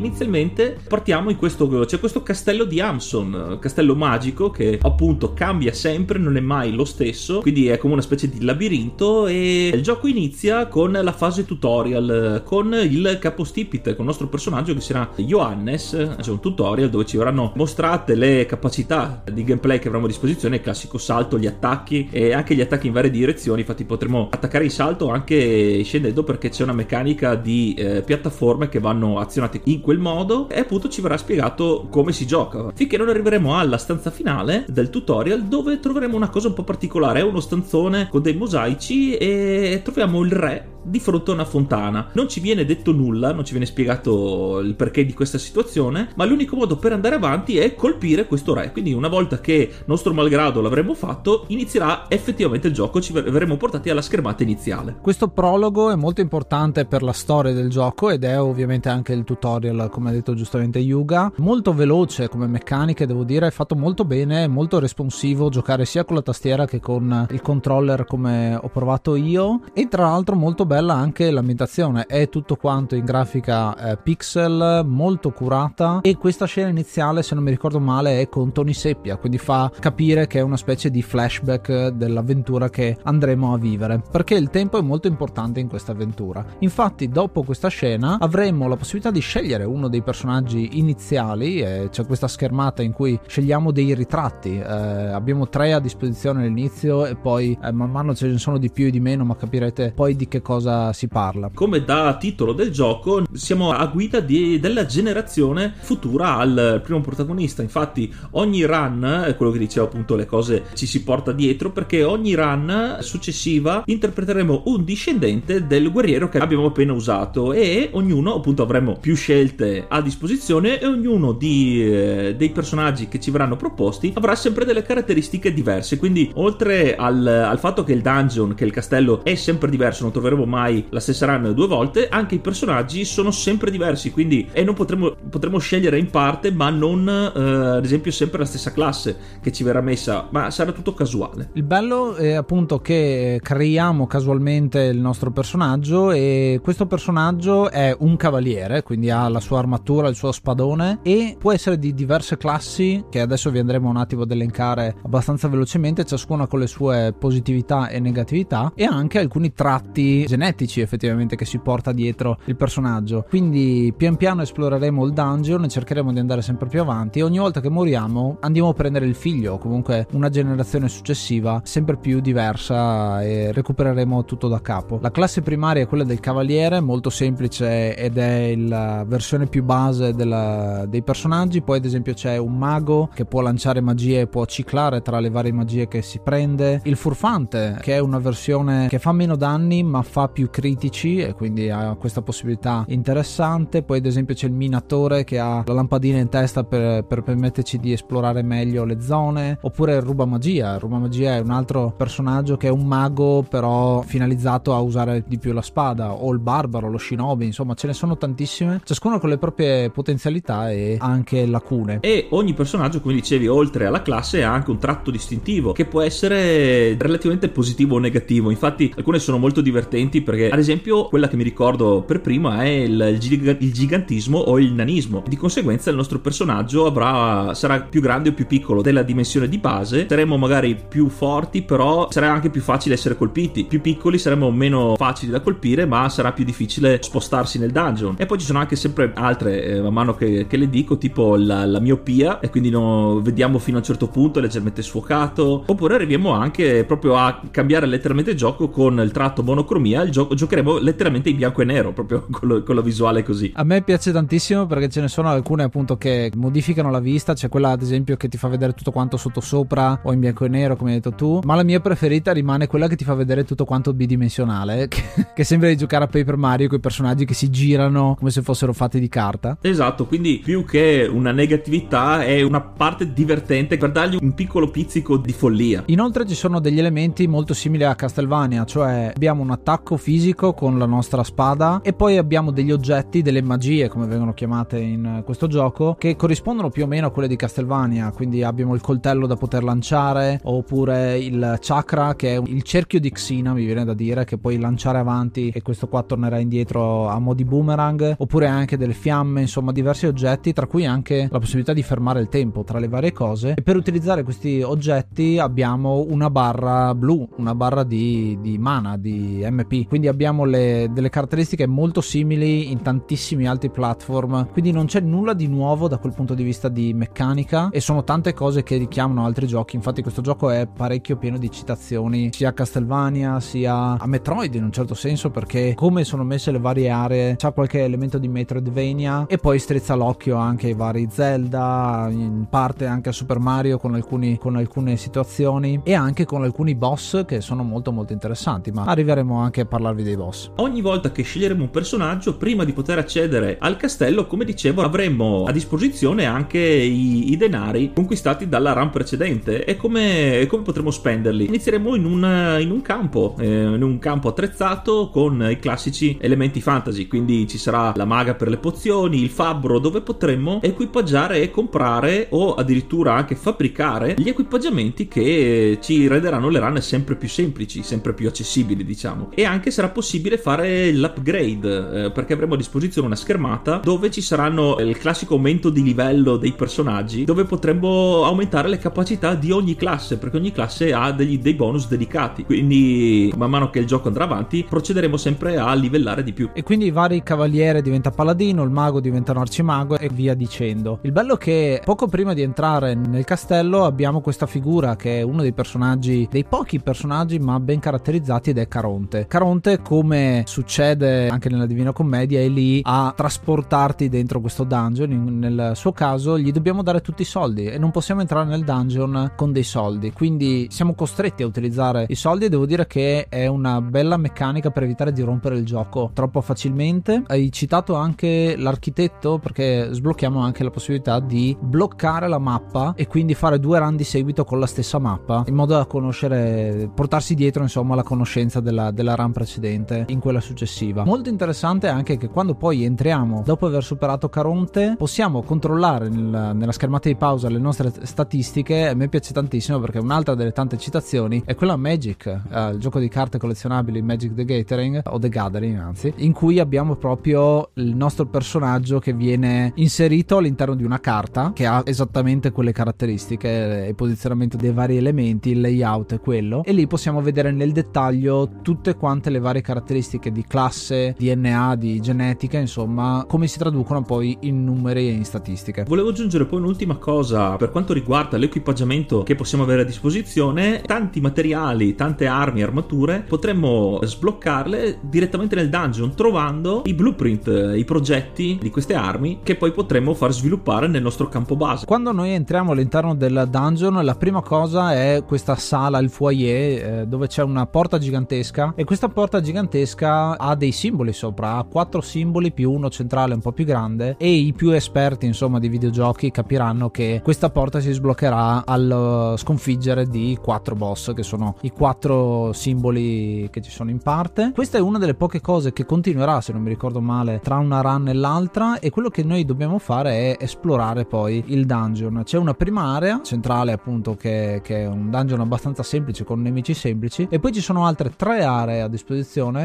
Inizialmente 0.00 0.78
partiamo 0.88 1.30
in 1.30 1.36
questo 1.36 1.68
c'è 1.84 2.00
questo 2.00 2.22
castello 2.22 2.64
di 2.64 2.80
Amson, 2.80 3.58
castello 3.60 3.94
magico 3.94 4.50
che 4.50 4.78
appunto 4.80 5.32
cambia 5.34 5.72
sempre, 5.72 6.18
non 6.18 6.36
è 6.36 6.40
mai 6.40 6.72
lo 6.72 6.84
stesso, 6.84 7.40
quindi 7.40 7.68
è 7.68 7.78
come 7.78 7.92
una 7.92 8.02
specie 8.02 8.28
di 8.28 8.42
labirinto 8.42 9.26
e 9.26 9.68
il 9.68 9.82
gioco 9.82 10.06
inizia 10.06 10.66
con 10.66 10.92
la 10.92 11.12
fase 11.12 11.44
tutorial 11.44 12.42
con 12.44 12.72
il 12.72 13.18
capostipite, 13.20 13.90
con 13.90 14.00
il 14.00 14.06
nostro 14.06 14.28
personaggio 14.28 14.74
che 14.74 14.80
sarà 14.80 15.08
Johannes, 15.16 16.16
c'è 16.20 16.30
un 16.30 16.40
tutorial 16.40 16.88
dove 16.88 17.04
ci 17.04 17.16
verranno 17.16 17.52
mostrate 17.56 18.14
le 18.14 18.46
capacità 18.46 19.22
di 19.30 19.44
gameplay 19.44 19.78
che 19.78 19.88
avremo 19.88 20.06
a 20.06 20.08
disposizione, 20.08 20.56
il 20.56 20.62
classico 20.62 20.98
salto, 20.98 21.38
gli 21.38 21.46
attacchi 21.46 22.08
e 22.10 22.32
anche 22.32 22.54
gli 22.54 22.60
attacchi 22.60 22.86
in 22.86 22.92
varie 22.92 23.10
direzioni, 23.10 23.60
infatti 23.60 23.84
potremo 23.84 24.28
attaccare 24.30 24.64
il 24.64 24.70
salto 24.70 25.08
anche 25.10 25.82
scendendo 25.84 26.22
perché 26.24 26.48
c'è 26.48 26.62
una 26.62 26.72
meccanica 26.72 27.34
di 27.34 27.74
eh, 27.76 28.02
piattaforme 28.02 28.68
che 28.68 28.78
vanno 28.78 29.18
azionate 29.18 29.60
in 29.64 29.80
quel 29.90 29.98
modo 29.98 30.48
e 30.48 30.60
appunto 30.60 30.88
ci 30.88 31.00
verrà 31.00 31.16
spiegato 31.16 31.88
come 31.90 32.12
si 32.12 32.24
gioca. 32.24 32.70
Finché 32.72 32.96
non 32.96 33.08
arriveremo 33.08 33.58
alla 33.58 33.76
stanza 33.76 34.12
finale 34.12 34.64
del 34.68 34.88
tutorial 34.88 35.42
dove 35.42 35.80
troveremo 35.80 36.14
una 36.14 36.28
cosa 36.28 36.46
un 36.46 36.54
po' 36.54 36.62
particolare. 36.62 37.18
È 37.18 37.24
uno 37.24 37.40
stanzone 37.40 38.08
con 38.08 38.22
dei 38.22 38.36
mosaici 38.36 39.16
e 39.16 39.80
troviamo 39.82 40.22
il 40.22 40.30
re 40.30 40.78
di 40.82 41.00
fronte 41.00 41.30
a 41.30 41.34
una 41.34 41.44
fontana. 41.44 42.08
Non 42.12 42.28
ci 42.28 42.40
viene 42.40 42.64
detto 42.64 42.92
nulla, 42.92 43.32
non 43.32 43.44
ci 43.44 43.52
viene 43.52 43.66
spiegato 43.66 44.60
il 44.60 44.74
perché 44.74 45.04
di 45.04 45.14
questa 45.14 45.38
situazione, 45.38 46.10
ma 46.16 46.24
l'unico 46.24 46.56
modo 46.56 46.76
per 46.76 46.92
andare 46.92 47.16
avanti 47.16 47.58
è 47.58 47.74
colpire 47.74 48.26
questo 48.26 48.54
re. 48.54 48.72
Quindi 48.72 48.92
una 48.92 49.08
volta 49.08 49.40
che 49.40 49.70
nostro 49.86 50.12
malgrado 50.12 50.60
l'avremo 50.60 50.94
fatto, 50.94 51.44
inizierà 51.48 52.06
effettivamente 52.08 52.68
il 52.68 52.74
gioco, 52.74 53.00
ci 53.00 53.12
verremo 53.12 53.56
portati 53.56 53.90
alla 53.90 54.02
schermata 54.02 54.42
iniziale. 54.42 54.96
Questo 55.00 55.28
prologo 55.28 55.90
è 55.90 55.96
molto 55.96 56.20
importante 56.20 56.86
per 56.86 57.02
la 57.02 57.12
storia 57.12 57.52
del 57.52 57.70
gioco 57.70 58.10
ed 58.10 58.24
è 58.24 58.40
ovviamente 58.40 58.88
anche 58.88 59.12
il 59.12 59.24
tutorial, 59.24 59.88
come 59.90 60.10
ha 60.10 60.12
detto 60.12 60.34
giustamente 60.34 60.78
Yuga. 60.78 61.32
Molto 61.36 61.72
veloce 61.72 62.28
come 62.28 62.46
meccaniche, 62.46 63.06
devo 63.06 63.24
dire, 63.24 63.46
è 63.46 63.50
fatto 63.50 63.74
molto 63.74 64.04
bene, 64.04 64.48
molto 64.48 64.78
responsivo 64.78 65.48
giocare 65.48 65.84
sia 65.84 66.04
con 66.04 66.16
la 66.16 66.22
tastiera 66.22 66.66
che 66.66 66.80
con 66.80 67.26
il 67.30 67.42
controller 67.42 68.04
come 68.04 68.54
ho 68.54 68.68
provato 68.68 69.16
io 69.16 69.60
e 69.72 69.88
tra 69.88 70.04
l'altro 70.04 70.36
molto 70.36 70.64
bella 70.70 70.94
anche 70.94 71.32
l'ambientazione, 71.32 72.06
è 72.06 72.28
tutto 72.28 72.54
quanto 72.54 72.94
in 72.94 73.04
grafica 73.04 73.74
eh, 73.74 73.96
pixel, 73.96 74.84
molto 74.86 75.32
curata 75.32 75.98
e 76.00 76.16
questa 76.16 76.44
scena 76.44 76.68
iniziale, 76.68 77.24
se 77.24 77.34
non 77.34 77.42
mi 77.42 77.50
ricordo 77.50 77.80
male, 77.80 78.20
è 78.20 78.28
con 78.28 78.52
Tony 78.52 78.72
Seppia, 78.72 79.16
quindi 79.16 79.38
fa 79.38 79.68
capire 79.80 80.28
che 80.28 80.38
è 80.38 80.42
una 80.42 80.56
specie 80.56 80.88
di 80.88 81.02
flashback 81.02 81.88
dell'avventura 81.88 82.70
che 82.70 82.96
andremo 83.02 83.52
a 83.52 83.58
vivere, 83.58 84.00
perché 84.12 84.36
il 84.36 84.48
tempo 84.50 84.78
è 84.78 84.80
molto 84.80 85.08
importante 85.08 85.58
in 85.58 85.66
questa 85.66 85.90
avventura. 85.90 86.46
Infatti, 86.60 87.08
dopo 87.08 87.42
questa 87.42 87.66
scena 87.66 88.18
avremo 88.20 88.68
la 88.68 88.76
possibilità 88.76 89.10
di 89.10 89.18
scegliere 89.18 89.64
uno 89.64 89.88
dei 89.88 90.02
personaggi 90.02 90.78
iniziali, 90.78 91.62
eh, 91.62 91.88
c'è 91.90 92.06
questa 92.06 92.28
schermata 92.28 92.80
in 92.82 92.92
cui 92.92 93.18
scegliamo 93.26 93.72
dei 93.72 93.92
ritratti, 93.92 94.56
eh, 94.56 94.62
abbiamo 94.62 95.48
tre 95.48 95.72
a 95.72 95.80
disposizione 95.80 96.42
all'inizio 96.42 97.06
e 97.06 97.16
poi 97.16 97.58
eh, 97.60 97.72
man 97.72 97.90
mano 97.90 98.14
ce 98.14 98.28
ne 98.28 98.38
sono 98.38 98.56
di 98.56 98.70
più 98.70 98.86
e 98.86 98.90
di 98.90 99.00
meno, 99.00 99.24
ma 99.24 99.34
capirete 99.34 99.94
poi 99.96 100.14
di 100.14 100.28
che 100.28 100.40
cosa 100.40 100.58
cosa 100.60 100.92
si 100.92 101.08
parla. 101.08 101.50
Come 101.52 101.82
da 101.82 102.16
titolo 102.18 102.52
del 102.52 102.70
gioco, 102.70 103.24
siamo 103.32 103.72
a 103.72 103.86
guida 103.86 104.20
di, 104.20 104.60
della 104.60 104.84
generazione 104.84 105.72
futura 105.80 106.36
al 106.36 106.80
primo 106.84 107.00
protagonista. 107.00 107.62
Infatti, 107.62 108.12
ogni 108.32 108.64
run, 108.64 109.24
è 109.26 109.34
quello 109.36 109.50
che 109.50 109.58
dicevo 109.58 109.86
appunto, 109.86 110.14
le 110.14 110.26
cose 110.26 110.64
ci 110.74 110.86
si 110.86 111.02
porta 111.02 111.32
dietro, 111.32 111.70
perché 111.70 112.04
ogni 112.04 112.34
run 112.34 112.98
successiva 113.00 113.82
interpreteremo 113.86 114.64
un 114.66 114.84
discendente 114.84 115.66
del 115.66 115.90
guerriero 115.90 116.28
che 116.28 116.38
abbiamo 116.38 116.66
appena 116.66 116.92
usato 116.92 117.52
e 117.54 117.88
ognuno 117.92 118.34
appunto 118.34 118.62
avremo 118.62 118.98
più 119.00 119.16
scelte 119.16 119.86
a 119.88 120.02
disposizione 120.02 120.78
e 120.78 120.86
ognuno 120.86 121.32
di, 121.32 121.82
eh, 121.82 122.34
dei 122.36 122.50
personaggi 122.50 123.08
che 123.08 123.18
ci 123.18 123.30
verranno 123.30 123.56
proposti 123.56 124.12
avrà 124.14 124.34
sempre 124.34 124.66
delle 124.66 124.82
caratteristiche 124.82 125.54
diverse. 125.54 125.96
Quindi, 125.96 126.30
oltre 126.34 126.96
al, 126.96 127.26
al 127.26 127.58
fatto 127.58 127.82
che 127.82 127.92
il 127.92 128.02
dungeon, 128.02 128.54
che 128.54 128.64
il 128.64 128.72
castello 128.72 129.24
è 129.24 129.34
sempre 129.34 129.70
diverso, 129.70 130.02
non 130.02 130.12
troveremo 130.12 130.44
mai 130.50 130.84
la 130.90 131.00
stessa 131.00 131.26
run 131.26 131.54
due 131.54 131.66
volte, 131.66 132.08
anche 132.08 132.34
i 132.34 132.40
personaggi 132.40 133.04
sono 133.04 133.30
sempre 133.30 133.70
diversi, 133.70 134.10
quindi 134.10 134.48
e 134.52 134.64
non 134.64 134.74
potremo, 134.74 135.14
potremo 135.30 135.58
scegliere 135.58 135.98
in 135.98 136.10
parte, 136.10 136.50
ma 136.50 136.68
non 136.70 137.08
eh, 137.08 137.76
ad 137.76 137.84
esempio 137.84 138.10
sempre 138.10 138.40
la 138.40 138.44
stessa 138.44 138.72
classe 138.72 139.16
che 139.40 139.52
ci 139.52 139.62
verrà 139.62 139.80
messa, 139.80 140.28
ma 140.30 140.50
sarà 140.50 140.72
tutto 140.72 140.92
casuale. 140.92 141.50
Il 141.54 141.62
bello 141.62 142.14
è 142.14 142.32
appunto 142.32 142.80
che 142.80 143.40
creiamo 143.42 144.06
casualmente 144.06 144.82
il 144.82 144.98
nostro 144.98 145.30
personaggio 145.30 146.10
e 146.10 146.60
questo 146.62 146.86
personaggio 146.86 147.70
è 147.70 147.94
un 148.00 148.16
cavaliere, 148.16 148.82
quindi 148.82 149.10
ha 149.10 149.28
la 149.28 149.40
sua 149.40 149.58
armatura, 149.58 150.08
il 150.08 150.16
suo 150.16 150.32
spadone 150.32 150.98
e 151.02 151.36
può 151.38 151.52
essere 151.52 151.78
di 151.78 151.94
diverse 151.94 152.36
classi 152.36 153.04
che 153.08 153.20
adesso 153.20 153.50
vi 153.50 153.58
andremo 153.58 153.88
un 153.88 153.96
attimo 153.96 154.22
ad 154.22 154.30
elencare 154.30 154.96
abbastanza 155.04 155.48
velocemente, 155.48 156.04
ciascuna 156.04 156.46
con 156.46 156.58
le 156.58 156.66
sue 156.66 157.14
positività 157.16 157.88
e 157.88 158.00
negatività 158.00 158.72
e 158.74 158.84
anche 158.84 159.18
alcuni 159.18 159.52
tratti 159.52 160.24
genetici 160.40 160.80
effettivamente 160.80 161.36
che 161.36 161.44
si 161.44 161.58
porta 161.58 161.92
dietro 161.92 162.38
il 162.46 162.56
personaggio. 162.56 163.26
Quindi 163.28 163.92
pian 163.94 164.16
piano 164.16 164.40
esploreremo 164.40 165.04
il 165.04 165.12
dungeon 165.12 165.64
e 165.64 165.68
cercheremo 165.68 166.12
di 166.12 166.18
andare 166.18 166.40
sempre 166.40 166.68
più 166.68 166.80
avanti 166.80 167.18
e 167.18 167.22
ogni 167.22 167.38
volta 167.38 167.60
che 167.60 167.68
moriamo 167.68 168.38
andiamo 168.40 168.70
a 168.70 168.72
prendere 168.72 169.04
il 169.04 169.14
figlio 169.14 169.58
comunque 169.58 170.06
una 170.12 170.30
generazione 170.30 170.88
successiva 170.88 171.60
sempre 171.64 171.98
più 171.98 172.20
diversa 172.20 173.22
e 173.22 173.52
recupereremo 173.52 174.24
tutto 174.24 174.48
da 174.48 174.62
capo. 174.62 174.98
La 175.02 175.10
classe 175.10 175.42
primaria 175.42 175.82
è 175.82 175.86
quella 175.86 176.04
del 176.04 176.20
cavaliere, 176.20 176.80
molto 176.80 177.10
semplice 177.10 177.94
ed 177.94 178.16
è 178.16 178.56
la 178.56 179.04
versione 179.06 179.46
più 179.46 179.62
base 179.62 180.14
della, 180.14 180.86
dei 180.88 181.02
personaggi, 181.02 181.60
poi 181.60 181.78
ad 181.78 181.84
esempio 181.84 182.14
c'è 182.14 182.38
un 182.38 182.56
mago 182.56 183.10
che 183.12 183.26
può 183.26 183.42
lanciare 183.42 183.82
magie 183.82 184.20
e 184.20 184.26
può 184.26 184.46
ciclare 184.46 185.02
tra 185.02 185.20
le 185.20 185.28
varie 185.28 185.52
magie 185.52 185.86
che 185.86 186.00
si 186.00 186.20
prende, 186.22 186.80
il 186.84 186.96
furfante 186.96 187.76
che 187.82 187.94
è 187.94 187.98
una 187.98 188.18
versione 188.18 188.88
che 188.88 188.98
fa 188.98 189.12
meno 189.12 189.36
danni 189.36 189.82
ma 189.82 190.00
fa 190.02 190.29
più 190.30 190.50
critici 190.50 191.18
e 191.18 191.34
quindi 191.34 191.70
ha 191.70 191.96
questa 191.98 192.22
possibilità 192.22 192.84
interessante, 192.88 193.82
poi 193.82 193.98
ad 193.98 194.06
esempio 194.06 194.34
c'è 194.34 194.46
il 194.46 194.52
minatore 194.52 195.24
che 195.24 195.38
ha 195.38 195.62
la 195.66 195.72
lampadina 195.72 196.18
in 196.18 196.28
testa 196.28 196.64
per, 196.64 197.04
per 197.04 197.22
permetterci 197.22 197.78
di 197.78 197.92
esplorare 197.92 198.42
meglio 198.42 198.84
le 198.84 199.00
zone, 199.00 199.58
oppure 199.60 199.96
il 199.96 200.02
ruba 200.02 200.24
magia, 200.24 200.74
il 200.74 200.80
ruba 200.80 200.98
magia 200.98 201.36
è 201.36 201.40
un 201.40 201.50
altro 201.50 201.92
personaggio 201.96 202.56
che 202.56 202.68
è 202.68 202.70
un 202.70 202.86
mago 202.86 203.44
però 203.48 204.02
finalizzato 204.02 204.74
a 204.74 204.80
usare 204.80 205.24
di 205.26 205.38
più 205.38 205.52
la 205.52 205.62
spada, 205.62 206.12
o 206.12 206.32
il 206.32 206.38
barbaro, 206.38 206.88
lo 206.90 206.98
shinobi, 206.98 207.46
insomma 207.46 207.74
ce 207.74 207.86
ne 207.86 207.92
sono 207.92 208.16
tantissime, 208.16 208.80
ciascuno 208.84 209.18
con 209.18 209.28
le 209.28 209.38
proprie 209.38 209.90
potenzialità 209.90 210.70
e 210.70 210.96
anche 210.98 211.46
lacune. 211.46 211.98
E 212.00 212.26
ogni 212.30 212.54
personaggio, 212.54 213.00
come 213.00 213.14
dicevi, 213.14 213.46
oltre 213.46 213.86
alla 213.86 214.02
classe 214.02 214.42
ha 214.42 214.52
anche 214.52 214.70
un 214.70 214.78
tratto 214.78 215.10
distintivo 215.10 215.72
che 215.72 215.86
può 215.86 216.00
essere 216.00 216.96
relativamente 216.98 217.48
positivo 217.48 217.96
o 217.96 217.98
negativo. 217.98 218.50
Infatti, 218.50 218.92
alcune 218.96 219.18
sono 219.18 219.38
molto 219.38 219.60
divertenti 219.60 220.19
perché, 220.20 220.50
ad 220.50 220.58
esempio, 220.58 221.04
quella 221.06 221.28
che 221.28 221.36
mi 221.36 221.42
ricordo 221.42 222.02
per 222.02 222.20
prima 222.20 222.62
è 222.62 222.68
il, 222.68 223.18
il 223.60 223.72
gigantismo 223.72 224.38
o 224.38 224.58
il 224.58 224.72
nanismo. 224.72 225.22
Di 225.26 225.36
conseguenza, 225.36 225.90
il 225.90 225.96
nostro 225.96 226.18
personaggio 226.20 226.86
avrà, 226.86 227.54
sarà 227.54 227.80
più 227.80 228.00
grande 228.00 228.30
o 228.30 228.32
più 228.32 228.46
piccolo 228.46 228.82
della 228.82 229.02
dimensione 229.02 229.48
di 229.48 229.58
base. 229.58 230.06
Saremo 230.08 230.36
magari 230.36 230.76
più 230.88 231.08
forti, 231.08 231.62
però 231.62 232.08
sarà 232.10 232.32
anche 232.32 232.50
più 232.50 232.60
facile 232.60 232.94
essere 232.94 233.16
colpiti. 233.16 233.64
Più 233.64 233.80
piccoli 233.80 234.18
saremo 234.18 234.50
meno 234.50 234.94
facili 234.96 235.30
da 235.30 235.40
colpire, 235.40 235.86
ma 235.86 236.08
sarà 236.08 236.32
più 236.32 236.44
difficile 236.44 236.98
spostarsi 237.02 237.58
nel 237.58 237.70
dungeon. 237.70 238.16
E 238.18 238.26
poi 238.26 238.38
ci 238.38 238.46
sono 238.46 238.58
anche 238.58 238.76
sempre 238.76 239.12
altre, 239.14 239.62
eh, 239.64 239.80
man 239.80 239.92
mano 239.92 240.14
che, 240.14 240.46
che, 240.48 240.56
le 240.56 240.68
dico, 240.68 240.98
tipo 240.98 241.36
la, 241.36 241.64
la 241.66 241.80
miopia, 241.80 242.40
e 242.40 242.50
quindi 242.50 242.70
no, 242.70 243.20
vediamo 243.22 243.58
fino 243.58 243.76
a 243.76 243.80
un 243.80 243.86
certo 243.86 244.08
punto 244.08 244.40
leggermente 244.40 244.82
sfuocato. 244.82 245.64
Oppure 245.66 245.94
arriviamo 245.94 246.32
anche 246.32 246.84
proprio 246.84 247.16
a 247.16 247.40
cambiare 247.50 247.86
letteralmente 247.86 248.32
il 248.32 248.36
gioco 248.36 248.68
con 248.68 248.98
il 249.00 249.10
tratto 249.10 249.42
monocromia. 249.42 250.08
Il 250.10 250.16
gioco 250.16 250.34
giocheremo 250.34 250.78
letteralmente 250.78 251.28
in 251.28 251.36
bianco 251.36 251.62
e 251.62 251.64
nero, 251.64 251.92
proprio 251.92 252.26
con 252.30 252.48
lo, 252.48 252.62
con 252.64 252.74
lo 252.74 252.82
visuale 252.82 253.22
così. 253.22 253.52
A 253.54 253.62
me 253.62 253.80
piace 253.82 254.10
tantissimo 254.10 254.66
perché 254.66 254.88
ce 254.88 255.00
ne 255.00 255.06
sono 255.06 255.28
alcune 255.28 255.62
appunto 255.62 255.96
che 255.96 256.32
modificano 256.34 256.90
la 256.90 256.98
vista. 256.98 257.32
C'è 257.32 257.48
quella 257.48 257.70
ad 257.70 257.80
esempio 257.80 258.16
che 258.16 258.28
ti 258.28 258.36
fa 258.36 258.48
vedere 258.48 258.72
tutto 258.74 258.90
quanto 258.90 259.16
sotto 259.16 259.40
sopra 259.40 260.00
o 260.02 260.12
in 260.12 260.18
bianco 260.18 260.44
e 260.44 260.48
nero, 260.48 260.74
come 260.74 260.90
hai 260.90 260.96
detto 260.96 261.12
tu. 261.12 261.40
Ma 261.44 261.54
la 261.54 261.62
mia 261.62 261.78
preferita 261.78 262.32
rimane 262.32 262.66
quella 262.66 262.88
che 262.88 262.96
ti 262.96 263.04
fa 263.04 263.14
vedere 263.14 263.44
tutto 263.44 263.64
quanto 263.64 263.92
bidimensionale. 263.92 264.88
Che, 264.90 265.02
che 265.34 265.44
sembra 265.44 265.68
di 265.68 265.76
giocare 265.76 266.04
a 266.04 266.06
Paper 266.08 266.36
Mario 266.36 266.66
con 266.66 266.78
i 266.78 266.80
personaggi 266.80 267.24
che 267.24 267.34
si 267.34 267.48
girano 267.48 268.16
come 268.18 268.30
se 268.30 268.42
fossero 268.42 268.72
fatti 268.72 268.98
di 268.98 269.08
carta. 269.08 269.56
Esatto, 269.60 270.06
quindi 270.06 270.40
più 270.42 270.64
che 270.64 271.08
una 271.10 271.30
negatività 271.30 272.24
è 272.24 272.42
una 272.42 272.60
parte 272.60 273.12
divertente 273.12 273.76
per 273.76 273.92
dargli 273.92 274.18
un 274.20 274.34
piccolo 274.34 274.68
pizzico 274.68 275.16
di 275.16 275.32
follia. 275.32 275.84
Inoltre 275.86 276.26
ci 276.26 276.34
sono 276.34 276.58
degli 276.58 276.78
elementi 276.80 277.28
molto 277.28 277.54
simili 277.54 277.84
a 277.84 277.94
Castlevania, 277.94 278.64
cioè 278.64 279.12
abbiamo 279.14 279.42
un 279.42 279.50
attacco 279.50 279.89
fisico 279.96 280.52
con 280.52 280.78
la 280.78 280.86
nostra 280.86 281.22
spada. 281.22 281.80
E 281.82 281.92
poi 281.92 282.16
abbiamo 282.16 282.50
degli 282.50 282.72
oggetti, 282.72 283.22
delle 283.22 283.42
magie 283.42 283.88
come 283.88 284.06
vengono 284.06 284.32
chiamate 284.32 284.78
in 284.78 285.22
questo 285.24 285.46
gioco, 285.46 285.96
che 285.98 286.16
corrispondono 286.16 286.70
più 286.70 286.84
o 286.84 286.86
meno 286.86 287.08
a 287.08 287.10
quelle 287.10 287.28
di 287.28 287.36
Castlevania, 287.36 288.10
quindi 288.10 288.42
abbiamo 288.42 288.74
il 288.74 288.80
coltello 288.80 289.26
da 289.26 289.36
poter 289.36 289.62
lanciare 289.62 290.40
oppure 290.44 291.18
il 291.18 291.58
chakra 291.60 292.14
che 292.14 292.36
è 292.36 292.42
il 292.44 292.62
cerchio 292.62 293.00
di 293.00 293.10
Xina, 293.10 293.52
mi 293.52 293.64
viene 293.64 293.84
da 293.84 293.94
dire, 293.94 294.24
che 294.24 294.38
puoi 294.38 294.58
lanciare 294.58 294.98
avanti 294.98 295.50
e 295.54 295.62
questo 295.62 295.88
qua 295.88 296.02
tornerà 296.02 296.38
indietro 296.38 297.08
a 297.08 297.18
mo' 297.18 297.34
di 297.34 297.44
boomerang, 297.44 298.14
oppure 298.18 298.46
anche 298.46 298.76
delle 298.76 298.92
fiamme, 298.92 299.42
insomma 299.42 299.72
diversi 299.72 300.06
oggetti, 300.06 300.52
tra 300.52 300.66
cui 300.66 300.86
anche 300.86 301.28
la 301.30 301.38
possibilità 301.38 301.72
di 301.72 301.82
fermare 301.82 302.20
il 302.20 302.28
tempo 302.28 302.64
tra 302.64 302.78
le 302.78 302.88
varie 302.88 303.12
cose. 303.12 303.54
E 303.56 303.62
per 303.62 303.76
utilizzare 303.76 304.22
questi 304.22 304.62
oggetti 304.62 305.38
abbiamo 305.38 306.04
una 306.08 306.30
barra 306.30 306.94
blu, 306.94 307.28
una 307.36 307.54
barra 307.54 307.84
di, 307.84 308.38
di 308.40 308.58
mana, 308.58 308.96
di 308.96 309.44
MP, 309.48 309.79
quindi 309.86 310.08
abbiamo 310.08 310.44
le, 310.44 310.88
delle 310.92 311.10
caratteristiche 311.10 311.66
molto 311.66 312.00
simili 312.00 312.70
in 312.70 312.82
tantissimi 312.82 313.46
altri 313.46 313.70
platform, 313.70 314.50
quindi 314.52 314.72
non 314.72 314.86
c'è 314.86 315.00
nulla 315.00 315.32
di 315.32 315.46
nuovo 315.46 315.88
da 315.88 315.98
quel 315.98 316.14
punto 316.14 316.34
di 316.34 316.42
vista 316.42 316.68
di 316.68 316.92
meccanica 316.94 317.70
e 317.70 317.80
sono 317.80 318.04
tante 318.04 318.32
cose 318.32 318.62
che 318.62 318.76
richiamano 318.76 319.24
altri 319.24 319.46
giochi, 319.46 319.76
infatti 319.76 320.02
questo 320.02 320.22
gioco 320.22 320.50
è 320.50 320.66
parecchio 320.66 321.16
pieno 321.16 321.38
di 321.38 321.50
citazioni 321.50 322.30
sia 322.32 322.50
a 322.50 322.52
Castlevania 322.52 323.40
sia 323.40 323.98
a 323.98 324.06
Metroid 324.06 324.54
in 324.54 324.64
un 324.64 324.72
certo 324.72 324.94
senso 324.94 325.30
perché 325.30 325.74
come 325.74 326.04
sono 326.04 326.24
messe 326.24 326.50
le 326.50 326.58
varie 326.58 326.88
aree 326.90 327.36
c'ha 327.36 327.52
qualche 327.52 327.84
elemento 327.84 328.18
di 328.18 328.28
Metroidvania 328.28 329.26
e 329.26 329.38
poi 329.38 329.58
strizza 329.58 329.94
l'occhio 329.94 330.36
anche 330.36 330.68
ai 330.68 330.74
vari 330.74 331.08
Zelda, 331.10 332.08
in 332.10 332.46
parte 332.48 332.86
anche 332.86 333.10
a 333.10 333.12
Super 333.12 333.38
Mario 333.38 333.78
con, 333.78 333.94
alcuni, 333.94 334.38
con 334.38 334.56
alcune 334.56 334.96
situazioni 334.96 335.80
e 335.82 335.94
anche 335.94 336.24
con 336.24 336.42
alcuni 336.42 336.74
boss 336.74 337.24
che 337.24 337.40
sono 337.40 337.62
molto 337.62 337.92
molto 337.92 338.12
interessanti, 338.12 338.70
ma 338.70 338.84
arriveremo 338.84 339.36
anche 339.38 339.66
parlarvi 339.70 340.02
dei 340.02 340.16
boss. 340.16 340.50
Ogni 340.56 340.80
volta 340.80 341.12
che 341.12 341.22
sceglieremo 341.22 341.62
un 341.62 341.70
personaggio, 341.70 342.36
prima 342.36 342.64
di 342.64 342.72
poter 342.72 342.98
accedere 342.98 343.56
al 343.60 343.76
castello, 343.76 344.26
come 344.26 344.44
dicevo, 344.44 344.82
avremo 344.82 345.44
a 345.44 345.52
disposizione 345.52 346.26
anche 346.26 346.58
i, 346.58 347.30
i 347.30 347.36
denari 347.36 347.92
conquistati 347.94 348.48
dalla 348.48 348.72
run 348.72 348.90
precedente 348.90 349.64
e 349.64 349.76
come, 349.76 350.44
come 350.48 350.62
potremo 350.64 350.90
spenderli. 350.90 351.46
Inizieremo 351.46 351.94
in 351.94 352.04
un, 352.04 352.58
in 352.60 352.70
un 352.70 352.82
campo, 352.82 353.36
eh, 353.38 353.46
in 353.46 353.82
un 353.82 353.98
campo 354.00 354.28
attrezzato 354.28 355.08
con 355.10 355.46
i 355.48 355.58
classici 355.60 356.18
elementi 356.20 356.60
fantasy, 356.60 357.06
quindi 357.06 357.46
ci 357.46 357.56
sarà 357.56 357.92
la 357.94 358.04
maga 358.04 358.34
per 358.34 358.48
le 358.48 358.58
pozioni, 358.58 359.22
il 359.22 359.30
fabbro 359.30 359.78
dove 359.78 360.00
potremmo 360.00 360.60
equipaggiare 360.62 361.40
e 361.40 361.50
comprare 361.50 362.26
o 362.30 362.54
addirittura 362.54 363.14
anche 363.14 363.36
fabbricare 363.36 364.16
gli 364.18 364.28
equipaggiamenti 364.28 365.06
che 365.06 365.78
ci 365.80 366.08
renderanno 366.08 366.48
le 366.48 366.58
run 366.58 366.80
sempre 366.80 367.14
più 367.14 367.28
semplici, 367.28 367.82
sempre 367.84 368.14
più 368.14 368.26
accessibili, 368.26 368.84
diciamo. 368.84 369.30
E 369.34 369.44
anche 369.44 369.59
sarà 369.68 369.90
possibile 369.90 370.38
fare 370.38 370.90
l'upgrade 370.92 372.04
eh, 372.06 372.10
perché 372.10 372.32
avremo 372.32 372.54
a 372.54 372.56
disposizione 372.56 373.06
una 373.06 373.16
schermata 373.16 373.76
dove 373.76 374.10
ci 374.10 374.22
saranno 374.22 374.78
il 374.78 374.96
classico 374.96 375.34
aumento 375.34 375.68
di 375.68 375.82
livello 375.82 376.38
dei 376.38 376.52
personaggi, 376.52 377.24
dove 377.24 377.44
potremmo 377.44 378.24
aumentare 378.24 378.68
le 378.68 378.78
capacità 378.78 379.34
di 379.34 379.50
ogni 379.50 379.76
classe, 379.76 380.16
perché 380.16 380.38
ogni 380.38 380.52
classe 380.52 380.92
ha 380.94 381.12
degli, 381.12 381.38
dei 381.38 381.54
bonus 381.54 381.86
dedicati. 381.88 382.44
Quindi 382.44 383.32
man 383.36 383.50
mano 383.50 383.68
che 383.68 383.80
il 383.80 383.86
gioco 383.86 384.08
andrà 384.08 384.24
avanti, 384.24 384.64
procederemo 384.66 385.18
sempre 385.18 385.58
a 385.58 385.74
livellare 385.74 386.22
di 386.22 386.32
più. 386.32 386.48
E 386.54 386.62
quindi 386.62 386.86
i 386.86 386.90
vari 386.90 387.22
cavaliere 387.22 387.82
diventa 387.82 388.10
paladino, 388.10 388.62
il 388.62 388.70
mago 388.70 389.00
diventa 389.00 389.32
un 389.32 389.38
arcimago 389.38 389.98
e 389.98 390.08
via 390.08 390.34
dicendo. 390.34 391.00
Il 391.02 391.12
bello 391.12 391.34
è 391.34 391.38
che 391.38 391.82
poco 391.84 392.06
prima 392.06 392.32
di 392.32 392.42
entrare 392.42 392.94
nel 392.94 393.24
castello 393.24 393.84
abbiamo 393.84 394.20
questa 394.20 394.46
figura 394.46 394.96
che 394.96 395.18
è 395.18 395.22
uno 395.22 395.42
dei 395.42 395.52
personaggi, 395.52 396.28
dei 396.30 396.44
pochi 396.44 396.80
personaggi 396.80 397.38
ma 397.38 397.58
ben 397.58 397.80
caratterizzati 397.80 398.50
ed 398.50 398.58
è 398.58 398.68
Caronte. 398.68 399.26
Caronte, 399.26 399.49
come 399.82 400.44
succede 400.46 401.28
anche 401.28 401.48
nella 401.48 401.66
Divina 401.66 401.92
Commedia, 401.92 402.38
è 402.38 402.48
lì 402.48 402.80
a 402.84 403.12
trasportarti 403.16 404.08
dentro 404.08 404.40
questo 404.40 404.62
dungeon. 404.62 405.38
Nel 405.38 405.72
suo 405.74 405.90
caso 405.90 406.38
gli 406.38 406.52
dobbiamo 406.52 406.82
dare 406.82 407.00
tutti 407.00 407.22
i 407.22 407.24
soldi 407.24 407.64
e 407.66 407.76
non 407.76 407.90
possiamo 407.90 408.20
entrare 408.20 408.48
nel 408.48 408.62
dungeon 408.62 409.32
con 409.34 409.52
dei 409.52 409.64
soldi. 409.64 410.12
Quindi 410.12 410.68
siamo 410.70 410.94
costretti 410.94 411.42
a 411.42 411.46
utilizzare 411.46 412.06
i 412.08 412.14
soldi 412.14 412.44
e 412.44 412.48
devo 412.48 412.64
dire 412.64 412.86
che 412.86 413.26
è 413.28 413.46
una 413.48 413.80
bella 413.80 414.16
meccanica 414.16 414.70
per 414.70 414.84
evitare 414.84 415.12
di 415.12 415.22
rompere 415.22 415.56
il 415.56 415.64
gioco 415.64 416.10
troppo 416.14 416.40
facilmente. 416.40 417.24
Hai 417.26 417.50
citato 417.50 417.96
anche 417.96 418.54
l'architetto 418.56 419.38
perché 419.38 419.88
sblocchiamo 419.90 420.40
anche 420.40 420.62
la 420.62 420.70
possibilità 420.70 421.18
di 421.18 421.56
bloccare 421.60 422.28
la 422.28 422.38
mappa 422.38 422.92
e 422.94 423.08
quindi 423.08 423.34
fare 423.34 423.58
due 423.58 423.80
run 423.80 423.96
di 423.96 424.04
seguito 424.04 424.44
con 424.44 424.60
la 424.60 424.66
stessa 424.66 424.98
mappa 424.98 425.42
in 425.46 425.54
modo 425.54 425.74
da 425.74 425.86
conoscere, 425.86 426.88
portarsi 426.94 427.34
dietro 427.34 427.62
insomma 427.62 427.96
la 427.96 428.02
conoscenza 428.04 428.60
della, 428.60 428.90
della 428.92 429.14
run 429.16 429.32
precedente 429.40 430.04
in 430.08 430.20
quella 430.20 430.40
successiva. 430.40 431.04
Molto 431.04 431.30
interessante 431.30 431.88
anche 431.88 432.18
che 432.18 432.28
quando 432.28 432.54
poi 432.54 432.84
entriamo 432.84 433.42
dopo 433.44 433.66
aver 433.66 433.82
superato 433.82 434.28
Caronte 434.28 434.96
possiamo 434.98 435.42
controllare 435.42 436.08
nel, 436.10 436.52
nella 436.54 436.72
schermata 436.72 437.08
di 437.08 437.16
pausa 437.16 437.48
le 437.48 437.58
nostre 437.58 437.90
statistiche. 438.02 438.88
A 438.88 438.94
me 438.94 439.08
piace 439.08 439.32
tantissimo 439.32 439.78
perché 439.78 439.98
un'altra 439.98 440.34
delle 440.34 440.52
tante 440.52 440.76
citazioni 440.76 441.42
è 441.46 441.54
quella 441.54 441.76
Magic, 441.76 442.26
eh, 442.26 442.70
il 442.70 442.78
gioco 442.78 442.98
di 442.98 443.08
carte 443.08 443.38
collezionabili 443.38 444.02
Magic 444.02 444.34
the 444.34 444.44
Gathering 444.44 445.02
o 445.06 445.18
The 445.18 445.28
Gathering 445.30 445.78
anzi, 445.78 446.12
in 446.16 446.32
cui 446.32 446.58
abbiamo 446.58 446.96
proprio 446.96 447.70
il 447.74 447.94
nostro 447.96 448.26
personaggio 448.26 448.98
che 448.98 449.14
viene 449.14 449.72
inserito 449.76 450.36
all'interno 450.36 450.74
di 450.74 450.84
una 450.84 451.00
carta 451.00 451.52
che 451.54 451.64
ha 451.66 451.82
esattamente 451.86 452.50
quelle 452.50 452.72
caratteristiche, 452.72 453.86
il 453.88 453.94
posizionamento 453.94 454.58
dei 454.58 454.72
vari 454.72 454.98
elementi, 454.98 455.50
il 455.50 455.60
layout 455.60 456.14
è 456.14 456.20
quello 456.20 456.62
e 456.64 456.72
lì 456.72 456.86
possiamo 456.86 457.22
vedere 457.22 457.50
nel 457.52 457.72
dettaglio 457.72 458.48
tutte 458.60 458.96
quante 458.96 459.29
le 459.30 459.38
varie 459.38 459.62
caratteristiche 459.62 460.30
di 460.32 460.44
classe, 460.46 461.14
DNA, 461.18 461.76
di 461.76 462.00
genetica, 462.00 462.58
insomma, 462.58 463.24
come 463.26 463.46
si 463.46 463.58
traducono 463.58 464.02
poi 464.02 464.36
in 464.40 464.64
numeri 464.64 465.08
e 465.08 465.12
in 465.12 465.24
statistiche. 465.24 465.84
Volevo 465.86 466.10
aggiungere 466.10 466.44
poi 466.44 466.60
un'ultima 466.60 466.96
cosa 466.96 467.56
per 467.56 467.70
quanto 467.70 467.92
riguarda 467.92 468.36
l'equipaggiamento 468.36 469.22
che 469.22 469.34
possiamo 469.34 469.64
avere 469.64 469.82
a 469.82 469.84
disposizione, 469.84 470.82
tanti 470.82 471.20
materiali, 471.20 471.94
tante 471.94 472.26
armi, 472.26 472.62
armature, 472.62 473.24
potremmo 473.26 473.98
sbloccarle 474.02 474.98
direttamente 475.02 475.54
nel 475.54 475.68
dungeon 475.68 476.14
trovando 476.14 476.82
i 476.84 476.94
blueprint, 476.94 477.72
i 477.76 477.84
progetti 477.84 478.58
di 478.60 478.70
queste 478.70 478.94
armi 478.94 479.40
che 479.42 479.56
poi 479.56 479.72
potremmo 479.72 480.14
far 480.14 480.32
sviluppare 480.32 480.86
nel 480.86 481.02
nostro 481.02 481.28
campo 481.28 481.56
base. 481.56 481.86
Quando 481.86 482.12
noi 482.12 482.30
entriamo 482.30 482.72
all'interno 482.72 483.14
del 483.14 483.46
dungeon, 483.50 484.04
la 484.04 484.14
prima 484.14 484.42
cosa 484.42 484.92
è 484.94 485.22
questa 485.26 485.56
sala, 485.56 485.98
il 485.98 486.10
foyer, 486.10 487.00
eh, 487.00 487.06
dove 487.06 487.26
c'è 487.26 487.42
una 487.42 487.66
porta 487.66 487.98
gigantesca 487.98 488.72
e 488.76 488.84
questa 488.84 489.08
porta 489.20 489.42
gigantesca 489.42 490.38
ha 490.38 490.54
dei 490.54 490.72
simboli 490.72 491.12
sopra, 491.12 491.56
ha 491.56 491.64
quattro 491.64 492.00
simboli 492.00 492.52
più 492.52 492.72
uno 492.72 492.88
centrale 492.88 493.34
un 493.34 493.40
po' 493.40 493.52
più 493.52 493.66
grande 493.66 494.14
e 494.16 494.32
i 494.32 494.54
più 494.54 494.70
esperti 494.70 495.26
insomma 495.26 495.58
di 495.58 495.68
videogiochi 495.68 496.30
capiranno 496.30 496.88
che 496.88 497.20
questa 497.22 497.50
porta 497.50 497.80
si 497.80 497.92
sbloccherà 497.92 498.64
al 498.64 499.34
sconfiggere 499.36 500.06
di 500.08 500.38
quattro 500.40 500.74
boss 500.74 501.12
che 501.12 501.22
sono 501.22 501.56
i 501.60 501.70
quattro 501.70 502.54
simboli 502.54 503.46
che 503.50 503.60
ci 503.60 503.70
sono 503.70 503.90
in 503.90 503.98
parte. 503.98 504.52
Questa 504.54 504.78
è 504.78 504.80
una 504.80 504.96
delle 504.96 505.12
poche 505.12 505.42
cose 505.42 505.74
che 505.74 505.84
continuerà, 505.84 506.40
se 506.40 506.54
non 506.54 506.62
mi 506.62 506.70
ricordo 506.70 507.02
male, 507.02 507.40
tra 507.42 507.58
una 507.58 507.82
run 507.82 508.08
e 508.08 508.14
l'altra 508.14 508.78
e 508.78 508.88
quello 508.88 509.10
che 509.10 509.22
noi 509.22 509.44
dobbiamo 509.44 509.76
fare 509.76 510.34
è 510.34 510.42
esplorare 510.44 511.04
poi 511.04 511.44
il 511.48 511.66
dungeon. 511.66 512.22
C'è 512.24 512.38
una 512.38 512.54
prima 512.54 512.94
area 512.94 513.20
centrale 513.22 513.72
appunto 513.72 514.16
che, 514.16 514.62
che 514.64 514.84
è 514.84 514.86
un 514.86 515.10
dungeon 515.10 515.40
abbastanza 515.40 515.82
semplice 515.82 516.24
con 516.24 516.40
nemici 516.40 516.72
semplici 516.72 517.28
e 517.30 517.38
poi 517.38 517.52
ci 517.52 517.60
sono 517.60 517.84
altre 517.84 518.12
tre 518.16 518.44
aree 518.44 518.80
a 518.80 518.88
disposizione 518.88 518.99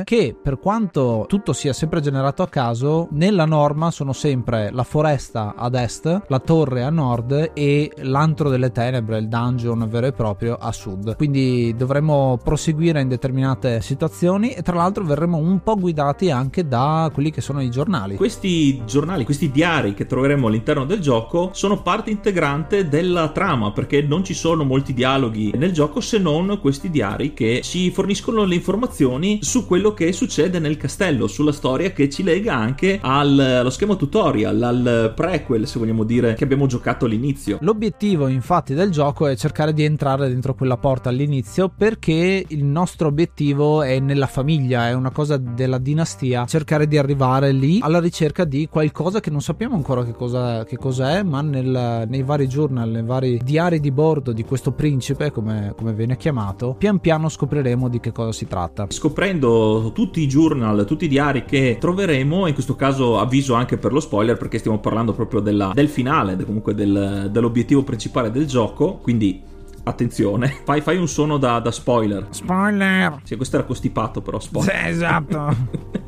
che 0.04 0.36
per 0.42 0.60
quanto 0.60 1.26
tutto 1.28 1.54
sia 1.54 1.74
sempre 1.74 2.02
generato 2.02 2.44
a 2.44 2.48
caso, 2.48 3.08
nella 3.12 3.46
norma 3.46 3.92
sono 3.92 4.14
sempre 4.14 4.70
la 4.72 4.84
foresta 4.84 5.56
ad 5.56 5.76
est, 5.76 6.24
la 6.28 6.40
torre 6.40 6.84
a 6.84 6.90
nord 6.90 7.52
e 7.54 7.92
l'antro 7.98 8.50
delle 8.50 8.72
tenebre, 8.72 9.18
il 9.18 9.28
dungeon 9.28 9.88
vero 9.90 10.08
e 10.08 10.14
proprio 10.14 10.56
a 10.60 10.72
sud. 10.72 11.16
Quindi 11.16 11.74
dovremo 11.76 12.40
proseguire 12.44 13.02
in 13.02 13.08
determinate 13.08 13.82
situazioni 13.82 14.52
e 14.52 14.62
tra 14.62 14.76
l'altro 14.76 15.04
verremo 15.04 15.38
un 15.38 15.62
po' 15.62 15.76
guidati 15.76 16.32
anche 16.32 16.68
da 16.68 17.10
quelli 17.14 17.32
che 17.32 17.42
sono 17.42 17.62
i 17.62 17.70
giornali. 17.70 18.16
Questi 18.16 18.84
giornali, 18.86 19.26
questi 19.26 19.52
diari 19.52 19.94
che 19.94 20.06
troveremo 20.06 20.48
all'interno 20.48 20.86
del 20.86 21.00
gioco 21.00 21.50
sono 21.54 21.82
parte 21.82 22.10
integrante 22.10 22.88
della 22.88 23.30
trama 23.30 23.72
perché 23.72 24.02
non 24.02 24.24
ci 24.24 24.34
sono 24.34 24.64
molti 24.64 24.94
dialoghi 24.94 25.54
nel 25.56 25.72
gioco 25.72 26.02
se 26.02 26.18
non 26.18 26.60
questi 26.62 26.90
diari 26.90 27.34
che 27.34 27.62
ci 27.64 27.92
forniscono 27.92 28.44
le 28.44 28.56
informazioni 28.56 29.25
su 29.42 29.66
quello 29.66 29.94
che 29.94 30.12
succede 30.12 30.60
nel 30.60 30.78
castello, 30.78 31.28
sulla 31.28 31.52
storia 31.52 31.92
che 31.92 32.10
ci 32.10 32.24
lega 32.24 32.56
anche 32.56 33.00
al, 33.02 33.38
allo 33.40 33.70
schema 33.70 33.96
tutorial, 33.96 34.62
al 34.62 35.14
prequel 35.16 35.68
se 35.68 35.80
vogliamo 35.80 36.04
dire 36.04 36.34
che 36.34 36.44
abbiamo 36.44 36.66
giocato 36.66 37.06
all'inizio. 37.06 37.58
L'obiettivo 37.62 38.28
infatti 38.28 38.74
del 38.74 38.92
gioco 38.92 39.28
è 39.28 39.36
cercare 39.36 39.74
di 39.74 39.84
entrare 39.84 40.28
dentro 40.28 40.54
quella 40.54 40.78
porta 40.78 41.10
all'inizio 41.10 41.72
perché 41.76 42.46
il 42.48 42.64
nostro 42.64 43.08
obiettivo 43.08 43.82
è 43.82 44.00
nella 44.00 44.28
famiglia, 44.28 44.88
è 44.88 44.94
una 44.94 45.12
cosa 45.12 45.38
della 45.38 45.78
dinastia, 45.78 46.46
cercare 46.46 46.88
di 46.88 46.98
arrivare 46.98 47.52
lì 47.52 47.80
alla 47.82 48.00
ricerca 48.00 48.44
di 48.44 48.68
qualcosa 48.70 49.20
che 49.20 49.30
non 49.30 49.42
sappiamo 49.42 49.76
ancora 49.76 50.04
che 50.04 50.14
cosa, 50.14 50.64
che 50.66 50.78
cosa 50.78 51.18
è, 51.18 51.24
ma 51.24 51.42
nel, 51.42 52.06
nei 52.08 52.24
vari 52.24 52.48
journal, 52.48 52.90
nei 52.90 53.04
vari 53.04 53.40
diari 53.44 53.80
di 53.80 53.92
bordo 53.92 54.32
di 54.32 54.44
questo 54.44 54.72
principe, 54.72 55.32
come, 55.32 55.74
come 55.76 55.94
viene 55.94 56.18
chiamato, 56.18 56.76
pian 56.78 57.00
piano 57.00 57.30
scopriremo 57.30 57.90
di 57.90 58.00
che 58.00 58.12
cosa 58.12 58.32
si 58.32 58.48
tratta. 58.48 58.88
Scoprendo 59.16 59.92
tutti 59.94 60.20
i 60.20 60.28
journal, 60.28 60.84
tutti 60.86 61.06
i 61.06 61.08
diari 61.08 61.46
che 61.46 61.78
troveremo, 61.80 62.48
in 62.48 62.54
questo 62.54 62.76
caso 62.76 63.18
avviso 63.18 63.54
anche 63.54 63.78
per 63.78 63.94
lo 63.94 64.02
spoiler 64.02 64.36
perché 64.36 64.58
stiamo 64.58 64.80
parlando 64.80 65.14
proprio 65.14 65.40
della, 65.40 65.72
del 65.74 65.88
finale, 65.88 66.36
comunque 66.44 66.76
del, 66.76 67.30
dell'obiettivo 67.32 67.82
principale 67.82 68.30
del 68.30 68.46
gioco, 68.46 68.96
quindi 68.96 69.42
attenzione, 69.86 70.54
fai, 70.64 70.82
fai 70.82 70.98
un 70.98 71.08
suono 71.08 71.38
da, 71.38 71.60
da, 71.60 71.72
spoiler. 71.72 72.28
Spoiler! 72.32 73.22
Sì, 73.24 73.36
questo 73.36 73.58
era 73.58 73.66
costipato 73.66 74.22
però, 74.22 74.40
spoiler. 74.40 74.76
Sì, 74.76 74.88
esatto. 74.90 75.56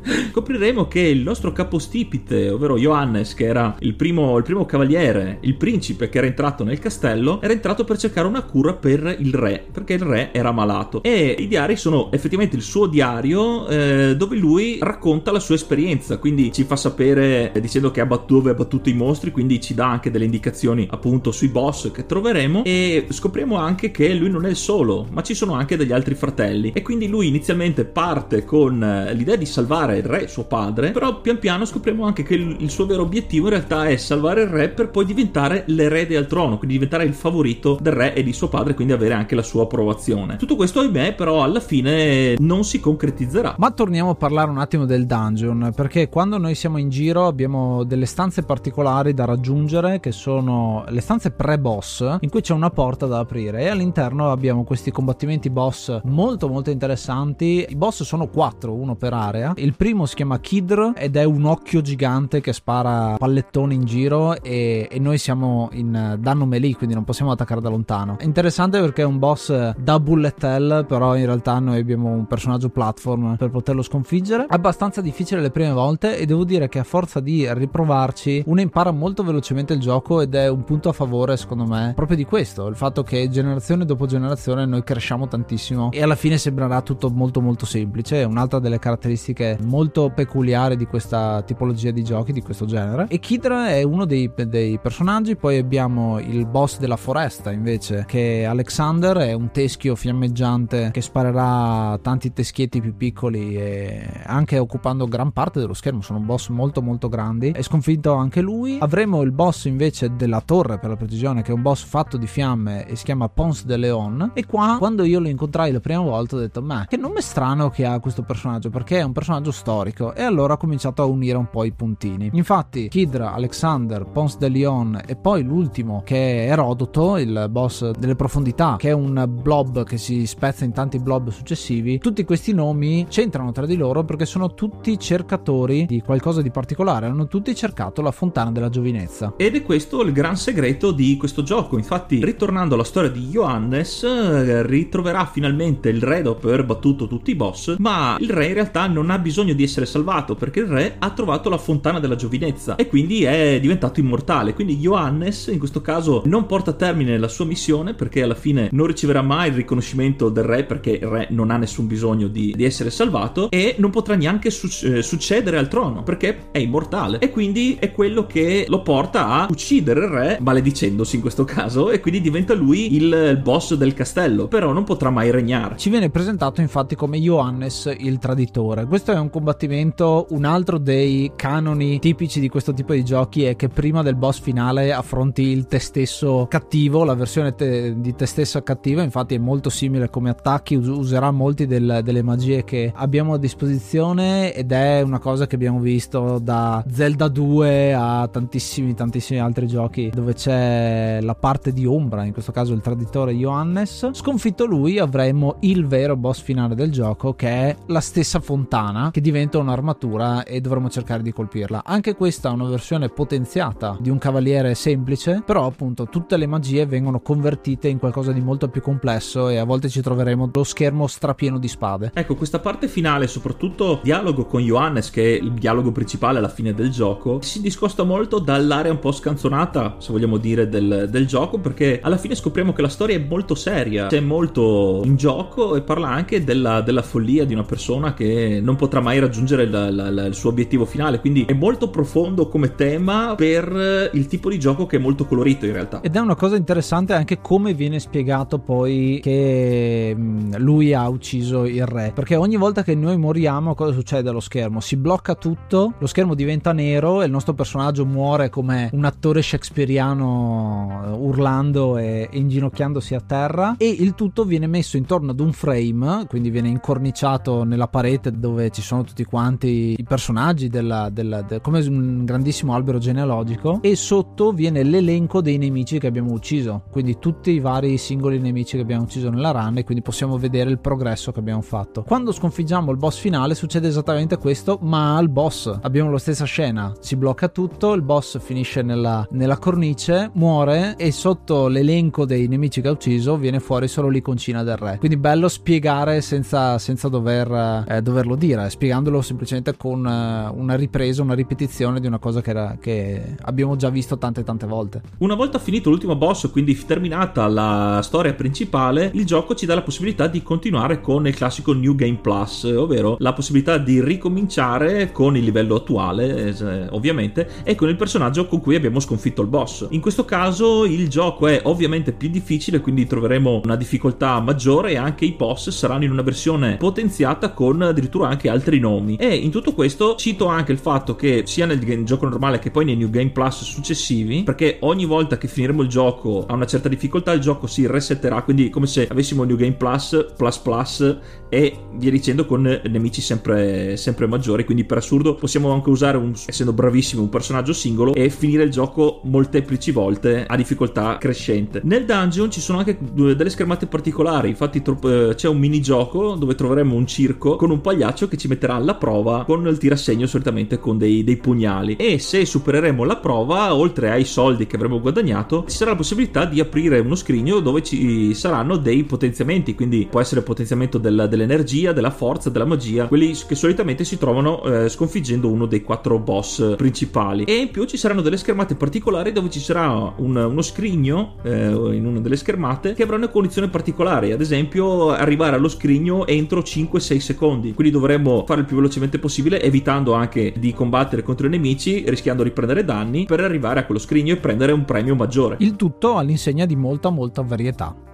Scopriremo 0.30 0.88
che 0.88 1.00
il 1.00 1.22
nostro 1.22 1.52
capostipite, 1.52 2.50
ovvero 2.50 2.76
Johannes, 2.78 3.34
che 3.34 3.44
era 3.44 3.76
il 3.80 3.94
primo, 3.94 4.36
il 4.36 4.44
primo 4.44 4.64
cavaliere, 4.64 5.38
il 5.42 5.56
principe 5.56 6.08
che 6.08 6.18
era 6.18 6.26
entrato 6.26 6.64
nel 6.64 6.78
castello, 6.78 7.40
era 7.40 7.52
entrato 7.52 7.84
per 7.84 7.98
cercare 7.98 8.26
una 8.26 8.42
cura 8.42 8.74
per 8.74 9.16
il 9.18 9.34
re, 9.34 9.64
perché 9.70 9.94
il 9.94 10.02
re 10.02 10.32
era 10.32 10.52
malato. 10.52 11.02
E 11.02 11.36
i 11.38 11.46
diari 11.46 11.76
sono 11.76 12.10
effettivamente 12.12 12.56
il 12.56 12.62
suo 12.62 12.86
diario 12.86 13.66
eh, 13.68 14.16
dove 14.16 14.36
lui 14.36 14.78
racconta 14.80 15.30
la 15.30 15.40
sua 15.40 15.54
esperienza, 15.54 16.18
quindi 16.18 16.52
ci 16.52 16.64
fa 16.64 16.76
sapere 16.76 17.52
eh, 17.52 17.60
dicendo 17.60 17.90
che 17.90 18.00
ha 18.00 18.06
battuto, 18.06 18.34
dove 18.34 18.50
ha 18.50 18.54
battuto 18.54 18.88
i 18.88 18.94
mostri, 18.94 19.30
quindi 19.30 19.60
ci 19.60 19.74
dà 19.74 19.88
anche 19.88 20.10
delle 20.10 20.24
indicazioni 20.24 20.86
appunto 20.90 21.32
sui 21.32 21.48
boss 21.48 21.90
che 21.90 22.06
troveremo 22.06 22.64
e 22.64 23.06
scopriamo 23.08 23.56
anche 23.56 23.67
che 23.74 24.14
lui 24.14 24.30
non 24.30 24.46
è 24.46 24.50
il 24.50 24.56
solo, 24.56 25.06
ma 25.10 25.22
ci 25.22 25.34
sono 25.34 25.54
anche 25.54 25.76
degli 25.76 25.92
altri 25.92 26.14
fratelli 26.14 26.72
e 26.72 26.82
quindi 26.82 27.08
lui 27.08 27.28
inizialmente 27.28 27.84
parte 27.84 28.44
con 28.44 28.82
eh, 28.82 29.14
l'idea 29.14 29.36
di 29.36 29.46
salvare 29.46 29.98
il 29.98 30.04
re, 30.04 30.28
suo 30.28 30.44
padre, 30.44 30.90
però 30.90 31.20
pian 31.20 31.38
piano 31.38 31.64
scopriamo 31.64 32.04
anche 32.04 32.22
che 32.22 32.34
il 32.34 32.70
suo 32.70 32.86
vero 32.86 33.02
obiettivo 33.02 33.46
in 33.46 33.54
realtà 33.54 33.86
è 33.86 33.96
salvare 33.96 34.42
il 34.42 34.48
re 34.48 34.68
per 34.68 34.90
poi 34.90 35.04
diventare 35.04 35.64
l'erede 35.66 36.16
al 36.16 36.26
trono, 36.26 36.56
quindi 36.58 36.74
diventare 36.74 37.04
il 37.04 37.14
favorito 37.14 37.78
del 37.80 37.92
re 37.92 38.14
e 38.14 38.22
di 38.22 38.32
suo 38.32 38.48
padre, 38.48 38.74
quindi 38.74 38.92
avere 38.92 39.14
anche 39.14 39.34
la 39.34 39.42
sua 39.42 39.62
approvazione. 39.62 40.36
Tutto 40.36 40.56
questo, 40.56 40.80
ahimè, 40.80 41.14
però 41.14 41.42
alla 41.42 41.60
fine 41.60 42.34
non 42.38 42.64
si 42.64 42.80
concretizzerà. 42.80 43.54
Ma 43.58 43.70
torniamo 43.70 44.10
a 44.10 44.14
parlare 44.14 44.50
un 44.50 44.58
attimo 44.58 44.84
del 44.84 45.06
dungeon, 45.06 45.72
perché 45.74 46.08
quando 46.08 46.38
noi 46.38 46.54
siamo 46.54 46.78
in 46.78 46.88
giro 46.88 47.26
abbiamo 47.26 47.84
delle 47.84 48.06
stanze 48.06 48.42
particolari 48.42 49.14
da 49.14 49.24
raggiungere, 49.24 50.00
che 50.00 50.12
sono 50.12 50.84
le 50.88 51.00
stanze 51.00 51.30
pre-boss, 51.30 52.18
in 52.20 52.28
cui 52.28 52.40
c'è 52.40 52.52
una 52.52 52.70
porta 52.70 53.06
da 53.06 53.18
aprire 53.18 53.57
e 53.58 53.68
all'interno 53.68 54.30
abbiamo 54.30 54.64
questi 54.64 54.90
combattimenti 54.90 55.50
boss 55.50 56.00
molto 56.04 56.48
molto 56.48 56.70
interessanti. 56.70 57.66
I 57.68 57.74
boss 57.74 58.02
sono 58.02 58.28
quattro, 58.28 58.72
uno 58.74 58.94
per 58.94 59.12
area. 59.12 59.52
Il 59.56 59.74
primo 59.76 60.06
si 60.06 60.14
chiama 60.14 60.38
Kidr 60.38 60.92
ed 60.94 61.16
è 61.16 61.24
un 61.24 61.44
occhio 61.44 61.80
gigante 61.80 62.40
che 62.40 62.52
spara 62.52 63.16
pallettoni 63.18 63.74
in 63.74 63.84
giro 63.84 64.40
e, 64.42 64.88
e 64.90 64.98
noi 64.98 65.18
siamo 65.18 65.68
in 65.72 66.16
danno 66.18 66.46
melee, 66.46 66.74
quindi 66.74 66.94
non 66.94 67.04
possiamo 67.04 67.32
attaccare 67.32 67.60
da 67.60 67.68
lontano. 67.68 68.18
È 68.18 68.24
interessante 68.24 68.80
perché 68.80 69.02
è 69.02 69.06
un 69.06 69.18
boss 69.18 69.74
da 69.76 70.00
bullet 70.00 70.42
hell, 70.42 70.86
però 70.86 71.16
in 71.16 71.26
realtà 71.26 71.58
noi 71.58 71.80
abbiamo 71.80 72.10
un 72.10 72.26
personaggio 72.26 72.68
platform 72.68 73.36
per 73.36 73.50
poterlo 73.50 73.82
sconfiggere. 73.82 74.46
Abbastanza 74.48 75.00
difficile 75.00 75.40
le 75.40 75.50
prime 75.50 75.72
volte 75.72 76.16
e 76.16 76.26
devo 76.26 76.44
dire 76.44 76.68
che 76.68 76.78
a 76.78 76.84
forza 76.84 77.20
di 77.20 77.46
riprovarci 77.52 78.44
uno 78.46 78.60
impara 78.60 78.90
molto 78.90 79.22
velocemente 79.22 79.72
il 79.72 79.80
gioco 79.80 80.20
ed 80.20 80.34
è 80.34 80.48
un 80.48 80.64
punto 80.64 80.88
a 80.88 80.92
favore 80.92 81.36
secondo 81.36 81.64
me 81.64 81.92
proprio 81.94 82.16
di 82.16 82.24
questo, 82.24 82.66
il 82.66 82.76
fatto 82.76 83.02
che 83.02 83.28
generazione 83.48 83.84
dopo 83.84 84.06
generazione 84.06 84.66
noi 84.66 84.84
cresciamo 84.84 85.26
tantissimo 85.26 85.90
e 85.90 86.02
alla 86.02 86.16
fine 86.16 86.36
sembrerà 86.36 86.82
tutto 86.82 87.08
molto 87.08 87.40
molto 87.40 87.64
semplice. 87.64 88.20
È 88.20 88.24
un'altra 88.24 88.58
delle 88.58 88.78
caratteristiche 88.78 89.58
molto 89.62 90.10
peculiare 90.14 90.76
di 90.76 90.86
questa 90.86 91.42
tipologia 91.42 91.90
di 91.90 92.04
giochi, 92.04 92.32
di 92.32 92.42
questo 92.42 92.66
genere. 92.66 93.06
E 93.08 93.18
Kidra 93.18 93.68
è 93.68 93.82
uno 93.82 94.04
dei, 94.04 94.30
dei 94.46 94.78
personaggi, 94.78 95.36
poi 95.36 95.56
abbiamo 95.56 96.18
il 96.18 96.46
boss 96.46 96.78
della 96.78 96.96
foresta 96.96 97.50
invece, 97.50 98.04
che 98.06 98.42
è 98.42 98.44
Alexander, 98.44 99.16
è 99.16 99.32
un 99.32 99.50
teschio 99.50 99.94
fiammeggiante 99.94 100.90
che 100.92 101.00
sparerà 101.00 101.98
tanti 102.02 102.32
teschietti 102.32 102.80
più 102.80 102.96
piccoli 102.96 103.56
e 103.56 104.06
anche 104.24 104.58
occupando 104.58 105.06
gran 105.06 105.32
parte 105.32 105.60
dello 105.60 105.74
schermo, 105.74 106.02
sono 106.02 106.20
boss 106.20 106.48
molto 106.48 106.82
molto 106.82 107.08
grandi. 107.08 107.52
È 107.52 107.62
sconfitto 107.62 108.14
anche 108.14 108.40
lui. 108.40 108.78
Avremo 108.80 109.22
il 109.22 109.32
boss 109.32 109.64
invece 109.64 110.14
della 110.16 110.40
torre 110.40 110.78
per 110.78 110.90
la 110.90 110.96
precisione, 110.96 111.42
che 111.42 111.50
è 111.50 111.54
un 111.54 111.62
boss 111.62 111.84
fatto 111.84 112.16
di 112.16 112.26
fiamme 112.26 112.86
e 112.86 112.96
si 112.96 113.04
chiama 113.04 113.28
Pons 113.38 113.64
de 113.64 113.76
Leon. 113.76 114.32
E 114.34 114.46
qua, 114.46 114.78
quando 114.78 115.04
io 115.04 115.20
lo 115.20 115.28
incontrai 115.28 115.70
la 115.70 115.78
prima 115.78 116.00
volta, 116.00 116.34
ho 116.34 116.40
detto: 116.40 116.60
Ma 116.60 116.86
che 116.88 116.96
nome 116.96 117.20
strano 117.20 117.70
che 117.70 117.86
ha 117.86 118.00
questo 118.00 118.24
personaggio, 118.24 118.68
perché 118.68 118.98
è 118.98 119.04
un 119.04 119.12
personaggio 119.12 119.52
storico 119.52 120.12
e 120.12 120.24
allora 120.24 120.54
ha 120.54 120.56
cominciato 120.56 121.02
a 121.02 121.04
unire 121.04 121.36
un 121.36 121.48
po' 121.48 121.62
i 121.62 121.70
puntini. 121.70 122.30
Infatti 122.32 122.88
Kidra, 122.88 123.34
Alexander, 123.34 124.06
Pons 124.06 124.38
de 124.38 124.48
Leon 124.48 125.00
e 125.06 125.14
poi 125.14 125.44
l'ultimo 125.44 126.02
che 126.04 126.46
è 126.46 126.50
Erodoto, 126.50 127.16
il 127.16 127.46
boss 127.48 127.88
delle 127.90 128.16
profondità, 128.16 128.74
che 128.76 128.88
è 128.88 128.92
un 128.92 129.24
blob 129.40 129.84
che 129.84 129.98
si 129.98 130.26
spezza 130.26 130.64
in 130.64 130.72
tanti 130.72 130.98
blob 130.98 131.28
successivi, 131.28 131.98
tutti 132.00 132.24
questi 132.24 132.52
nomi 132.52 133.06
c'entrano 133.08 133.52
tra 133.52 133.66
di 133.66 133.76
loro 133.76 134.02
perché 134.02 134.26
sono 134.26 134.52
tutti 134.54 134.98
cercatori 134.98 135.86
di 135.86 136.02
qualcosa 136.02 136.42
di 136.42 136.50
particolare, 136.50 137.06
hanno 137.06 137.28
tutti 137.28 137.54
cercato 137.54 138.02
la 138.02 138.10
fontana 138.10 138.50
della 138.50 138.68
giovinezza. 138.68 139.34
Ed 139.36 139.54
è 139.54 139.62
questo 139.62 140.02
il 140.02 140.10
gran 140.10 140.36
segreto 140.36 140.90
di 140.90 141.16
questo 141.16 141.44
gioco. 141.44 141.76
Infatti, 141.76 142.24
ritornando 142.24 142.74
alla 142.74 142.82
storia 142.82 143.08
di 143.08 143.17
Johannes, 143.18 144.02
eh, 144.02 144.66
ritroverà 144.66 145.26
finalmente 145.26 145.88
il 145.88 146.02
re 146.02 146.22
dopo 146.22 146.48
aver 146.48 146.64
battuto 146.64 147.06
tutti 147.06 147.30
i 147.30 147.34
boss, 147.34 147.76
ma 147.78 148.16
il 148.20 148.30
re 148.30 148.46
in 148.46 148.54
realtà 148.54 148.86
non 148.86 149.10
ha 149.10 149.18
bisogno 149.18 149.54
di 149.54 149.62
essere 149.62 149.86
salvato 149.86 150.34
perché 150.34 150.60
il 150.60 150.66
re 150.66 150.96
ha 150.98 151.10
trovato 151.10 151.48
la 151.48 151.58
fontana 151.58 152.00
della 152.00 152.16
giovinezza 152.16 152.76
e 152.76 152.86
quindi 152.86 153.24
è 153.24 153.58
diventato 153.60 154.00
immortale. 154.00 154.54
Quindi 154.54 154.76
Johannes 154.76 155.48
in 155.48 155.58
questo 155.58 155.80
caso 155.80 156.22
non 156.26 156.46
porta 156.46 156.70
a 156.70 156.74
termine 156.74 157.18
la 157.18 157.28
sua 157.28 157.44
missione 157.44 157.94
perché 157.94 158.22
alla 158.22 158.34
fine 158.34 158.68
non 158.72 158.86
riceverà 158.86 159.22
mai 159.22 159.48
il 159.48 159.54
riconoscimento 159.54 160.28
del 160.28 160.44
re 160.44 160.64
perché 160.64 160.90
il 160.90 161.06
re 161.06 161.26
non 161.30 161.50
ha 161.50 161.56
nessun 161.56 161.86
bisogno 161.86 162.28
di, 162.28 162.52
di 162.56 162.64
essere 162.64 162.90
salvato 162.90 163.50
e 163.50 163.76
non 163.78 163.90
potrà 163.90 164.14
neanche 164.14 164.50
su- 164.50 164.68
eh, 164.86 165.02
succedere 165.02 165.58
al 165.58 165.68
trono 165.68 166.02
perché 166.02 166.48
è 166.52 166.58
immortale 166.58 167.18
e 167.18 167.30
quindi 167.30 167.76
è 167.78 167.92
quello 167.92 168.26
che 168.26 168.66
lo 168.68 168.82
porta 168.82 169.26
a 169.28 169.46
uccidere 169.50 170.00
il 170.00 170.08
re 170.08 170.38
maledicendosi 170.40 171.16
in 171.16 171.22
questo 171.22 171.44
caso 171.44 171.90
e 171.90 172.00
quindi 172.00 172.20
diventa 172.20 172.54
lui 172.54 172.94
il 172.94 173.07
boss 173.42 173.74
del 173.74 173.94
castello 173.94 174.48
però 174.48 174.72
non 174.72 174.84
potrà 174.84 175.10
mai 175.10 175.30
regnare 175.30 175.76
ci 175.76 175.90
viene 175.90 176.10
presentato 176.10 176.60
infatti 176.60 176.94
come 176.94 177.18
Johannes 177.18 177.94
il 177.98 178.18
traditore. 178.18 178.84
Questo 178.86 179.12
è 179.12 179.18
un 179.18 179.30
combattimento 179.30 180.26
un 180.30 180.44
altro 180.44 180.78
dei 180.78 181.32
canoni 181.36 181.98
tipici 181.98 182.40
di 182.40 182.48
questo 182.48 182.74
tipo 182.74 182.92
di 182.92 183.04
giochi 183.04 183.44
è 183.44 183.56
che 183.56 183.68
prima 183.68 184.02
del 184.02 184.16
boss 184.16 184.40
finale 184.40 184.92
affronti 184.92 185.42
il 185.42 185.66
te 185.66 185.78
stesso 185.78 186.46
cattivo 186.48 187.04
la 187.04 187.14
versione 187.14 187.54
te- 187.54 187.94
di 188.00 188.14
te 188.14 188.26
stesso 188.26 188.62
cattiva 188.62 189.02
infatti 189.02 189.34
è 189.34 189.38
molto 189.38 189.70
simile 189.70 190.10
come 190.10 190.30
attacchi 190.30 190.74
us- 190.74 190.88
userà 190.88 191.30
molti 191.30 191.66
del- 191.66 192.00
delle 192.02 192.22
magie 192.22 192.64
che 192.64 192.92
abbiamo 192.94 193.34
a 193.34 193.38
disposizione 193.38 194.52
ed 194.54 194.72
è 194.72 195.00
una 195.00 195.18
cosa 195.18 195.46
che 195.46 195.54
abbiamo 195.54 195.80
visto 195.80 196.38
da 196.38 196.84
Zelda 196.90 197.28
2 197.28 197.94
a 197.94 198.28
tantissimi 198.30 198.94
tantissimi 198.94 199.40
altri 199.40 199.66
giochi 199.66 200.10
dove 200.12 200.34
c'è 200.34 201.20
la 201.22 201.34
parte 201.34 201.72
di 201.72 201.86
ombra 201.86 202.24
in 202.24 202.32
questo 202.32 202.52
caso 202.52 202.72
il 202.72 202.80
traditore 202.80 202.97
Johannes 203.06 204.10
sconfitto 204.12 204.64
lui 204.64 204.98
avremo 204.98 205.56
il 205.60 205.86
vero 205.86 206.16
boss 206.16 206.40
finale 206.40 206.74
del 206.74 206.90
gioco 206.90 207.34
che 207.34 207.48
è 207.48 207.76
la 207.86 208.00
stessa 208.00 208.40
fontana 208.40 209.10
che 209.10 209.20
diventa 209.20 209.58
un'armatura 209.58 210.44
e 210.44 210.60
dovremo 210.60 210.90
cercare 210.90 211.22
di 211.22 211.32
colpirla. 211.32 211.82
Anche 211.84 212.14
questa 212.14 212.50
è 212.50 212.52
una 212.52 212.68
versione 212.68 213.08
potenziata 213.08 213.96
di 214.00 214.10
un 214.10 214.18
cavaliere 214.18 214.74
semplice 214.74 215.42
però 215.44 215.66
appunto 215.66 216.06
tutte 216.06 216.36
le 216.36 216.46
magie 216.46 216.86
vengono 216.86 217.20
convertite 217.20 217.88
in 217.88 217.98
qualcosa 217.98 218.32
di 218.32 218.40
molto 218.40 218.68
più 218.68 218.82
complesso 218.82 219.48
e 219.48 219.56
a 219.56 219.64
volte 219.64 219.88
ci 219.88 220.00
troveremo 220.00 220.50
lo 220.52 220.64
schermo 220.64 221.06
strapieno 221.06 221.58
di 221.58 221.68
spade. 221.68 222.10
Ecco 222.14 222.34
questa 222.34 222.58
parte 222.58 222.88
finale 222.88 223.26
soprattutto 223.26 224.00
dialogo 224.02 224.44
con 224.44 224.60
Johannes 224.62 225.10
che 225.10 225.22
è 225.22 225.40
il 225.40 225.52
dialogo 225.52 225.92
principale 225.92 226.38
alla 226.38 226.48
fine 226.48 226.74
del 226.74 226.90
gioco 226.90 227.40
si 227.42 227.60
discosta 227.60 228.02
molto 228.02 228.38
dall'area 228.38 228.90
un 228.90 228.98
po' 228.98 229.12
scanzonata 229.12 229.96
se 229.98 230.12
vogliamo 230.12 230.36
dire 230.36 230.68
del, 230.68 231.08
del 231.10 231.26
gioco 231.26 231.58
perché 231.58 232.00
alla 232.02 232.16
fine 232.16 232.34
scopriamo 232.34 232.72
che 232.72 232.82
la 232.82 232.87
storia 232.88 233.16
è 233.16 233.24
molto 233.26 233.54
seria 233.54 234.06
c'è 234.06 234.20
molto 234.20 235.02
in 235.04 235.16
gioco 235.16 235.76
e 235.76 235.82
parla 235.82 236.08
anche 236.08 236.42
della, 236.44 236.80
della 236.80 237.02
follia 237.02 237.44
di 237.44 237.52
una 237.52 237.62
persona 237.62 238.14
che 238.14 238.60
non 238.62 238.76
potrà 238.76 239.00
mai 239.00 239.18
raggiungere 239.18 239.66
la, 239.66 239.90
la, 239.90 240.10
la, 240.10 240.24
il 240.26 240.34
suo 240.34 240.50
obiettivo 240.50 240.84
finale. 240.84 241.20
Quindi 241.20 241.44
è 241.44 241.52
molto 241.52 241.90
profondo 241.90 242.48
come 242.48 242.74
tema 242.74 243.34
per 243.36 244.10
il 244.12 244.26
tipo 244.26 244.50
di 244.50 244.58
gioco 244.58 244.86
che 244.86 244.96
è 244.96 245.00
molto 245.00 245.26
colorito 245.26 245.66
in 245.66 245.72
realtà. 245.72 246.00
Ed 246.00 246.16
è 246.16 246.20
una 246.20 246.34
cosa 246.34 246.56
interessante 246.56 247.12
anche 247.12 247.40
come 247.40 247.74
viene 247.74 247.98
spiegato 247.98 248.58
poi 248.58 249.20
che 249.22 250.14
mm, 250.16 250.54
lui 250.56 250.94
ha 250.94 251.08
ucciso 251.08 251.64
il 251.64 251.86
re. 251.86 252.12
Perché 252.14 252.36
ogni 252.36 252.56
volta 252.56 252.82
che 252.82 252.94
noi 252.94 253.16
moriamo 253.16 253.74
cosa 253.74 253.92
succede 253.92 254.28
allo 254.28 254.40
schermo? 254.40 254.80
Si 254.80 254.96
blocca 254.96 255.34
tutto 255.34 255.94
lo 255.98 256.06
schermo 256.06 256.34
diventa 256.34 256.72
nero 256.72 257.22
e 257.22 257.26
il 257.26 257.30
nostro 257.30 257.54
personaggio 257.54 258.04
muore 258.04 258.50
come 258.50 258.90
un 258.92 259.04
attore 259.04 259.42
shakespeariano 259.42 261.02
eh, 261.04 261.10
urlando 261.10 261.98
e 261.98 262.28
inginocchiandosi 262.78 263.14
a 263.14 263.20
terra 263.20 263.74
e 263.76 263.88
il 263.88 264.14
tutto 264.14 264.44
viene 264.44 264.66
messo 264.66 264.96
intorno 264.96 265.32
ad 265.32 265.40
un 265.40 265.52
frame 265.52 266.26
quindi 266.28 266.50
viene 266.50 266.68
incorniciato 266.68 267.64
nella 267.64 267.88
parete 267.88 268.30
dove 268.30 268.70
ci 268.70 268.82
sono 268.82 269.02
tutti 269.02 269.24
quanti 269.24 269.96
i 269.98 270.04
personaggi 270.04 270.68
della, 270.68 271.10
della, 271.10 271.42
de, 271.42 271.60
come 271.60 271.80
un 271.80 272.24
grandissimo 272.24 272.74
albero 272.74 272.98
genealogico 272.98 273.80
e 273.82 273.96
sotto 273.96 274.52
viene 274.52 274.82
l'elenco 274.84 275.40
dei 275.40 275.58
nemici 275.58 275.98
che 275.98 276.06
abbiamo 276.06 276.32
ucciso 276.32 276.84
quindi 276.90 277.18
tutti 277.18 277.50
i 277.50 277.60
vari 277.60 277.98
singoli 277.98 278.38
nemici 278.38 278.76
che 278.76 278.82
abbiamo 278.82 279.02
ucciso 279.02 279.30
nella 279.30 279.50
run 279.50 279.78
e 279.78 279.84
quindi 279.84 280.02
possiamo 280.02 280.38
vedere 280.38 280.70
il 280.70 280.78
progresso 280.78 281.32
che 281.32 281.40
abbiamo 281.40 281.62
fatto. 281.62 282.02
Quando 282.02 282.32
sconfiggiamo 282.32 282.90
il 282.90 282.96
boss 282.96 283.18
finale 283.18 283.54
succede 283.54 283.88
esattamente 283.88 284.36
questo 284.36 284.78
ma 284.82 285.16
al 285.16 285.28
boss 285.28 285.78
abbiamo 285.82 286.10
la 286.10 286.18
stessa 286.18 286.44
scena. 286.44 286.92
Si 287.00 287.16
blocca 287.16 287.48
tutto 287.48 287.92
il 287.94 288.02
boss 288.02 288.38
finisce 288.38 288.82
nella, 288.82 289.26
nella 289.30 289.58
cornice 289.58 290.30
muore 290.34 290.94
e 290.96 291.10
sotto 291.12 291.68
l'elenco 291.68 292.24
dei 292.24 292.46
nemici 292.48 292.67
che 292.68 292.88
ha 292.88 292.90
ucciso 292.90 293.36
viene 293.36 293.60
fuori 293.60 293.88
solo 293.88 294.08
l'iconcina 294.08 294.62
del 294.62 294.76
re. 294.76 294.98
Quindi 294.98 295.16
bello 295.16 295.48
spiegare 295.48 296.20
senza, 296.20 296.78
senza 296.78 297.08
dover, 297.08 297.84
eh, 297.88 298.02
doverlo 298.02 298.36
dire 298.36 298.68
spiegandolo 298.70 299.22
semplicemente 299.22 299.76
con 299.76 300.06
eh, 300.06 300.50
una 300.54 300.74
ripresa 300.76 301.22
una 301.22 301.34
ripetizione 301.34 302.00
di 302.00 302.06
una 302.06 302.18
cosa 302.18 302.40
che, 302.40 302.50
era, 302.50 302.76
che 302.80 303.36
abbiamo 303.42 303.76
già 303.76 303.88
visto 303.88 304.18
tante 304.18 304.44
tante 304.44 304.66
volte. 304.66 305.02
Una 305.18 305.34
volta 305.34 305.58
finito 305.58 305.90
l'ultimo 305.90 306.16
boss 306.16 306.50
quindi 306.50 306.76
terminata 306.84 307.46
la 307.48 308.00
storia 308.02 308.34
principale 308.34 309.10
il 309.14 309.24
gioco 309.24 309.54
ci 309.54 309.66
dà 309.66 309.74
la 309.74 309.82
possibilità 309.82 310.26
di 310.26 310.42
continuare 310.42 311.00
con 311.00 311.26
il 311.26 311.34
classico 311.34 311.72
New 311.72 311.94
Game 311.94 312.18
Plus 312.20 312.64
ovvero 312.64 313.16
la 313.20 313.32
possibilità 313.32 313.78
di 313.78 314.02
ricominciare 314.02 315.12
con 315.12 315.36
il 315.36 315.44
livello 315.44 315.76
attuale 315.76 316.54
eh, 316.56 316.86
ovviamente 316.90 317.48
e 317.64 317.74
con 317.74 317.88
il 317.88 317.96
personaggio 317.96 318.46
con 318.46 318.60
cui 318.60 318.74
abbiamo 318.74 319.00
sconfitto 319.00 319.42
il 319.42 319.48
boss. 319.48 319.86
In 319.90 320.00
questo 320.00 320.24
caso 320.24 320.84
il 320.84 321.08
gioco 321.08 321.46
è 321.46 321.60
ovviamente 321.64 322.12
più 322.12 322.28
difficile 322.28 322.57
quindi 322.80 323.06
troveremo 323.06 323.60
una 323.64 323.76
difficoltà 323.76 324.40
maggiore 324.40 324.92
e 324.92 324.96
anche 324.96 325.24
i 325.24 325.32
boss 325.32 325.70
saranno 325.70 326.04
in 326.04 326.10
una 326.10 326.22
versione 326.22 326.76
potenziata 326.76 327.52
con 327.52 327.82
addirittura 327.82 328.28
anche 328.28 328.48
altri 328.48 328.78
nomi. 328.78 329.16
E 329.16 329.34
in 329.34 329.50
tutto 329.50 329.72
questo 329.72 330.16
cito 330.16 330.46
anche 330.46 330.72
il 330.72 330.78
fatto 330.78 331.16
che 331.16 331.42
sia 331.46 331.66
nel 331.66 332.04
gioco 332.04 332.28
normale 332.28 332.58
che 332.58 332.70
poi 332.70 332.84
nei 332.84 332.96
New 332.96 333.10
Game 333.10 333.30
Plus 333.30 333.62
successivi 333.62 334.42
perché 334.42 334.78
ogni 334.80 335.04
volta 335.04 335.38
che 335.38 335.48
finiremo 335.48 335.82
il 335.82 335.88
gioco 335.88 336.44
a 336.46 336.54
una 336.54 336.66
certa 336.66 336.88
difficoltà 336.88 337.32
il 337.32 337.40
gioco 337.40 337.66
si 337.66 337.86
resetterà 337.86 338.42
quindi 338.42 338.70
come 338.70 338.86
se 338.86 339.06
avessimo 339.08 339.44
New 339.44 339.56
Game 339.56 339.74
Plus 339.74 340.32
plus 340.36 340.58
plus 340.58 341.18
e 341.48 341.76
via 341.94 342.10
dicendo 342.10 342.44
con 342.44 342.80
nemici 342.84 343.20
sempre, 343.20 343.96
sempre 343.96 344.26
maggiori. 344.26 344.64
Quindi 344.64 344.84
per 344.84 344.98
assurdo 344.98 345.34
possiamo 345.34 345.70
anche 345.72 345.90
usare 345.90 346.16
un, 346.16 346.32
essendo 346.46 346.72
bravissimo 346.72 347.22
un 347.22 347.28
personaggio 347.28 347.72
singolo 347.72 348.14
e 348.14 348.28
finire 348.30 348.64
il 348.64 348.70
gioco 348.70 349.20
molteplici 349.24 349.90
volte 349.90 350.44
a 350.46 350.56
difficoltà 350.56 351.16
crescente. 351.18 351.80
Nel 351.84 352.04
dungeon 352.04 352.47
ci 352.50 352.60
sono 352.60 352.78
anche 352.78 352.98
delle 353.00 353.50
schermate 353.50 353.86
particolari. 353.86 354.48
Infatti 354.48 354.82
eh, 355.04 355.32
c'è 355.34 355.48
un 355.48 355.58
minigioco 355.58 356.34
dove 356.34 356.54
troveremo 356.54 356.94
un 356.94 357.06
circo 357.06 357.56
con 357.56 357.70
un 357.70 357.80
pagliaccio 357.80 358.28
che 358.28 358.36
ci 358.36 358.48
metterà 358.48 358.74
alla 358.74 358.94
prova 358.94 359.44
con 359.44 359.66
il 359.66 359.78
tirassegno 359.78 360.26
solitamente 360.26 360.78
con 360.78 360.98
dei, 360.98 361.24
dei 361.24 361.36
pugnali. 361.36 361.96
E 361.96 362.18
se 362.18 362.44
supereremo 362.44 363.04
la 363.04 363.16
prova 363.16 363.74
oltre 363.74 364.10
ai 364.10 364.24
soldi 364.24 364.66
che 364.66 364.76
avremo 364.76 365.00
guadagnato 365.00 365.64
ci 365.68 365.76
sarà 365.76 365.90
la 365.90 365.96
possibilità 365.96 366.44
di 366.44 366.60
aprire 366.60 366.98
uno 366.98 367.14
scrigno 367.14 367.60
dove 367.60 367.82
ci 367.82 368.34
saranno 368.34 368.76
dei 368.76 369.04
potenziamenti. 369.04 369.74
Quindi 369.74 370.06
può 370.10 370.20
essere 370.20 370.42
potenziamento 370.42 370.98
del, 370.98 371.26
dell'energia 371.28 371.92
della 371.92 372.10
forza 372.10 372.50
della 372.50 372.64
magia 372.64 373.06
quelli 373.06 373.34
che 373.46 373.54
solitamente 373.54 374.04
si 374.04 374.18
trovano 374.18 374.62
eh, 374.62 374.88
sconfiggendo 374.88 375.48
uno 375.48 375.66
dei 375.66 375.82
quattro 375.82 376.18
boss 376.18 376.76
principali. 376.76 377.44
E 377.44 377.56
in 377.56 377.70
più 377.70 377.84
ci 377.84 377.96
saranno 377.96 378.22
delle 378.22 378.36
schermate 378.36 378.74
particolari 378.74 379.32
dove 379.32 379.50
ci 379.50 379.60
sarà 379.60 380.14
un, 380.16 380.36
uno 380.36 380.62
scrigno 380.62 381.36
eh, 381.42 381.70
in 381.70 382.06
una 382.06 382.20
delle 382.20 382.36
schermate 382.38 382.94
che 382.94 383.02
avrà 383.02 383.16
una 383.16 383.28
condizione 383.28 383.68
particolare 383.68 384.32
ad 384.32 384.40
esempio 384.40 385.10
arrivare 385.10 385.56
allo 385.56 385.68
scrigno 385.68 386.26
entro 386.26 386.60
5-6 386.60 387.18
secondi. 387.18 387.74
Quindi 387.74 387.92
dovremmo 387.92 388.44
fare 388.46 388.60
il 388.60 388.66
più 388.66 388.76
velocemente 388.76 389.18
possibile 389.18 389.60
evitando 389.60 390.14
anche 390.14 390.54
di 390.56 390.72
combattere 390.72 391.22
contro 391.22 391.46
i 391.46 391.50
nemici 391.50 392.04
rischiando 392.08 392.42
di 392.42 392.50
prendere 392.50 392.84
danni 392.84 393.26
per 393.26 393.40
arrivare 393.40 393.80
a 393.80 393.84
quello 393.84 394.00
scrigno 394.00 394.32
e 394.32 394.36
prendere 394.36 394.72
un 394.72 394.84
premio 394.84 395.14
maggiore. 395.14 395.56
Il 395.58 395.76
tutto 395.76 396.16
all'insegna 396.16 396.64
di 396.64 396.76
molta 396.76 397.10
molta 397.10 397.42
varietà 397.42 398.07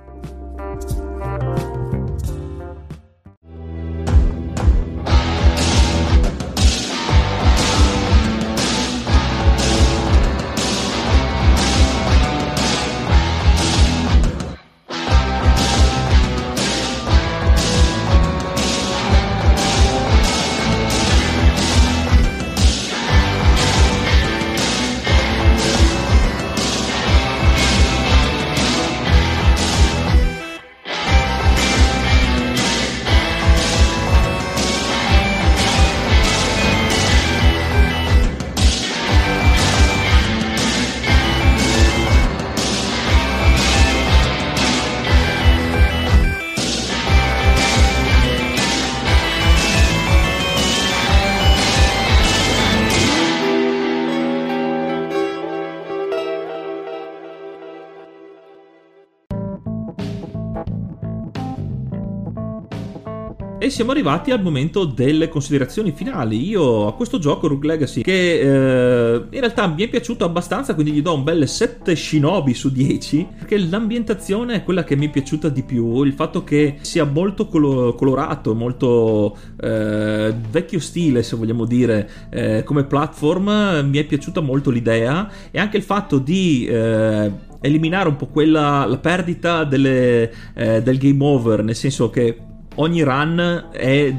siamo 63.75 63.91
arrivati 63.91 64.31
al 64.31 64.41
momento 64.41 64.85
delle 64.85 65.29
considerazioni 65.29 65.91
finali. 65.91 66.47
Io 66.49 66.87
a 66.87 66.95
questo 66.95 67.19
gioco, 67.19 67.49
Rogue 67.49 67.67
Legacy, 67.67 68.03
che 68.03 68.39
eh, 68.39 69.25
in 69.29 69.41
realtà 69.41 69.67
mi 69.67 69.83
è 69.83 69.89
piaciuto 69.89 70.25
abbastanza, 70.25 70.75
quindi 70.75 70.93
gli 70.93 71.03
do 71.03 71.13
un 71.13 71.25
bel 71.25 71.49
7 71.49 71.97
shinobi 71.97 72.55
su 72.55 72.71
10, 72.71 73.27
perché 73.39 73.59
l'ambientazione 73.59 74.55
è 74.55 74.63
quella 74.63 74.85
che 74.85 74.95
mi 74.95 75.09
è 75.09 75.11
piaciuta 75.11 75.49
di 75.49 75.65
più, 75.65 76.05
il 76.05 76.13
fatto 76.13 76.45
che 76.45 76.77
sia 76.83 77.03
molto 77.03 77.49
colo- 77.49 77.95
colorato, 77.95 78.55
molto 78.55 79.37
eh, 79.61 80.33
vecchio 80.51 80.79
stile, 80.79 81.25
se 81.25 81.35
vogliamo 81.35 81.65
dire, 81.65 82.09
eh, 82.31 82.63
come 82.63 82.85
platform, 82.85 83.89
mi 83.91 83.99
è 83.99 84.05
piaciuta 84.05 84.41
molto 84.41 84.71
l'idea 84.71 85.29
e 85.51 85.59
anche 85.59 85.79
il 85.79 85.83
fatto 85.83 86.19
di 86.19 86.65
eh, 86.67 87.33
eliminare 87.61 88.09
un 88.09 88.15
po' 88.15 88.27
quella 88.27 88.85
la 88.85 88.99
perdita 88.99 89.65
delle, 89.65 90.33
eh, 90.55 90.81
del 90.81 90.97
game 90.97 91.25
over, 91.25 91.65
nel 91.65 91.75
senso 91.75 92.09
che 92.09 92.39
ogni 92.77 93.03
run 93.03 93.69
è 93.71 94.15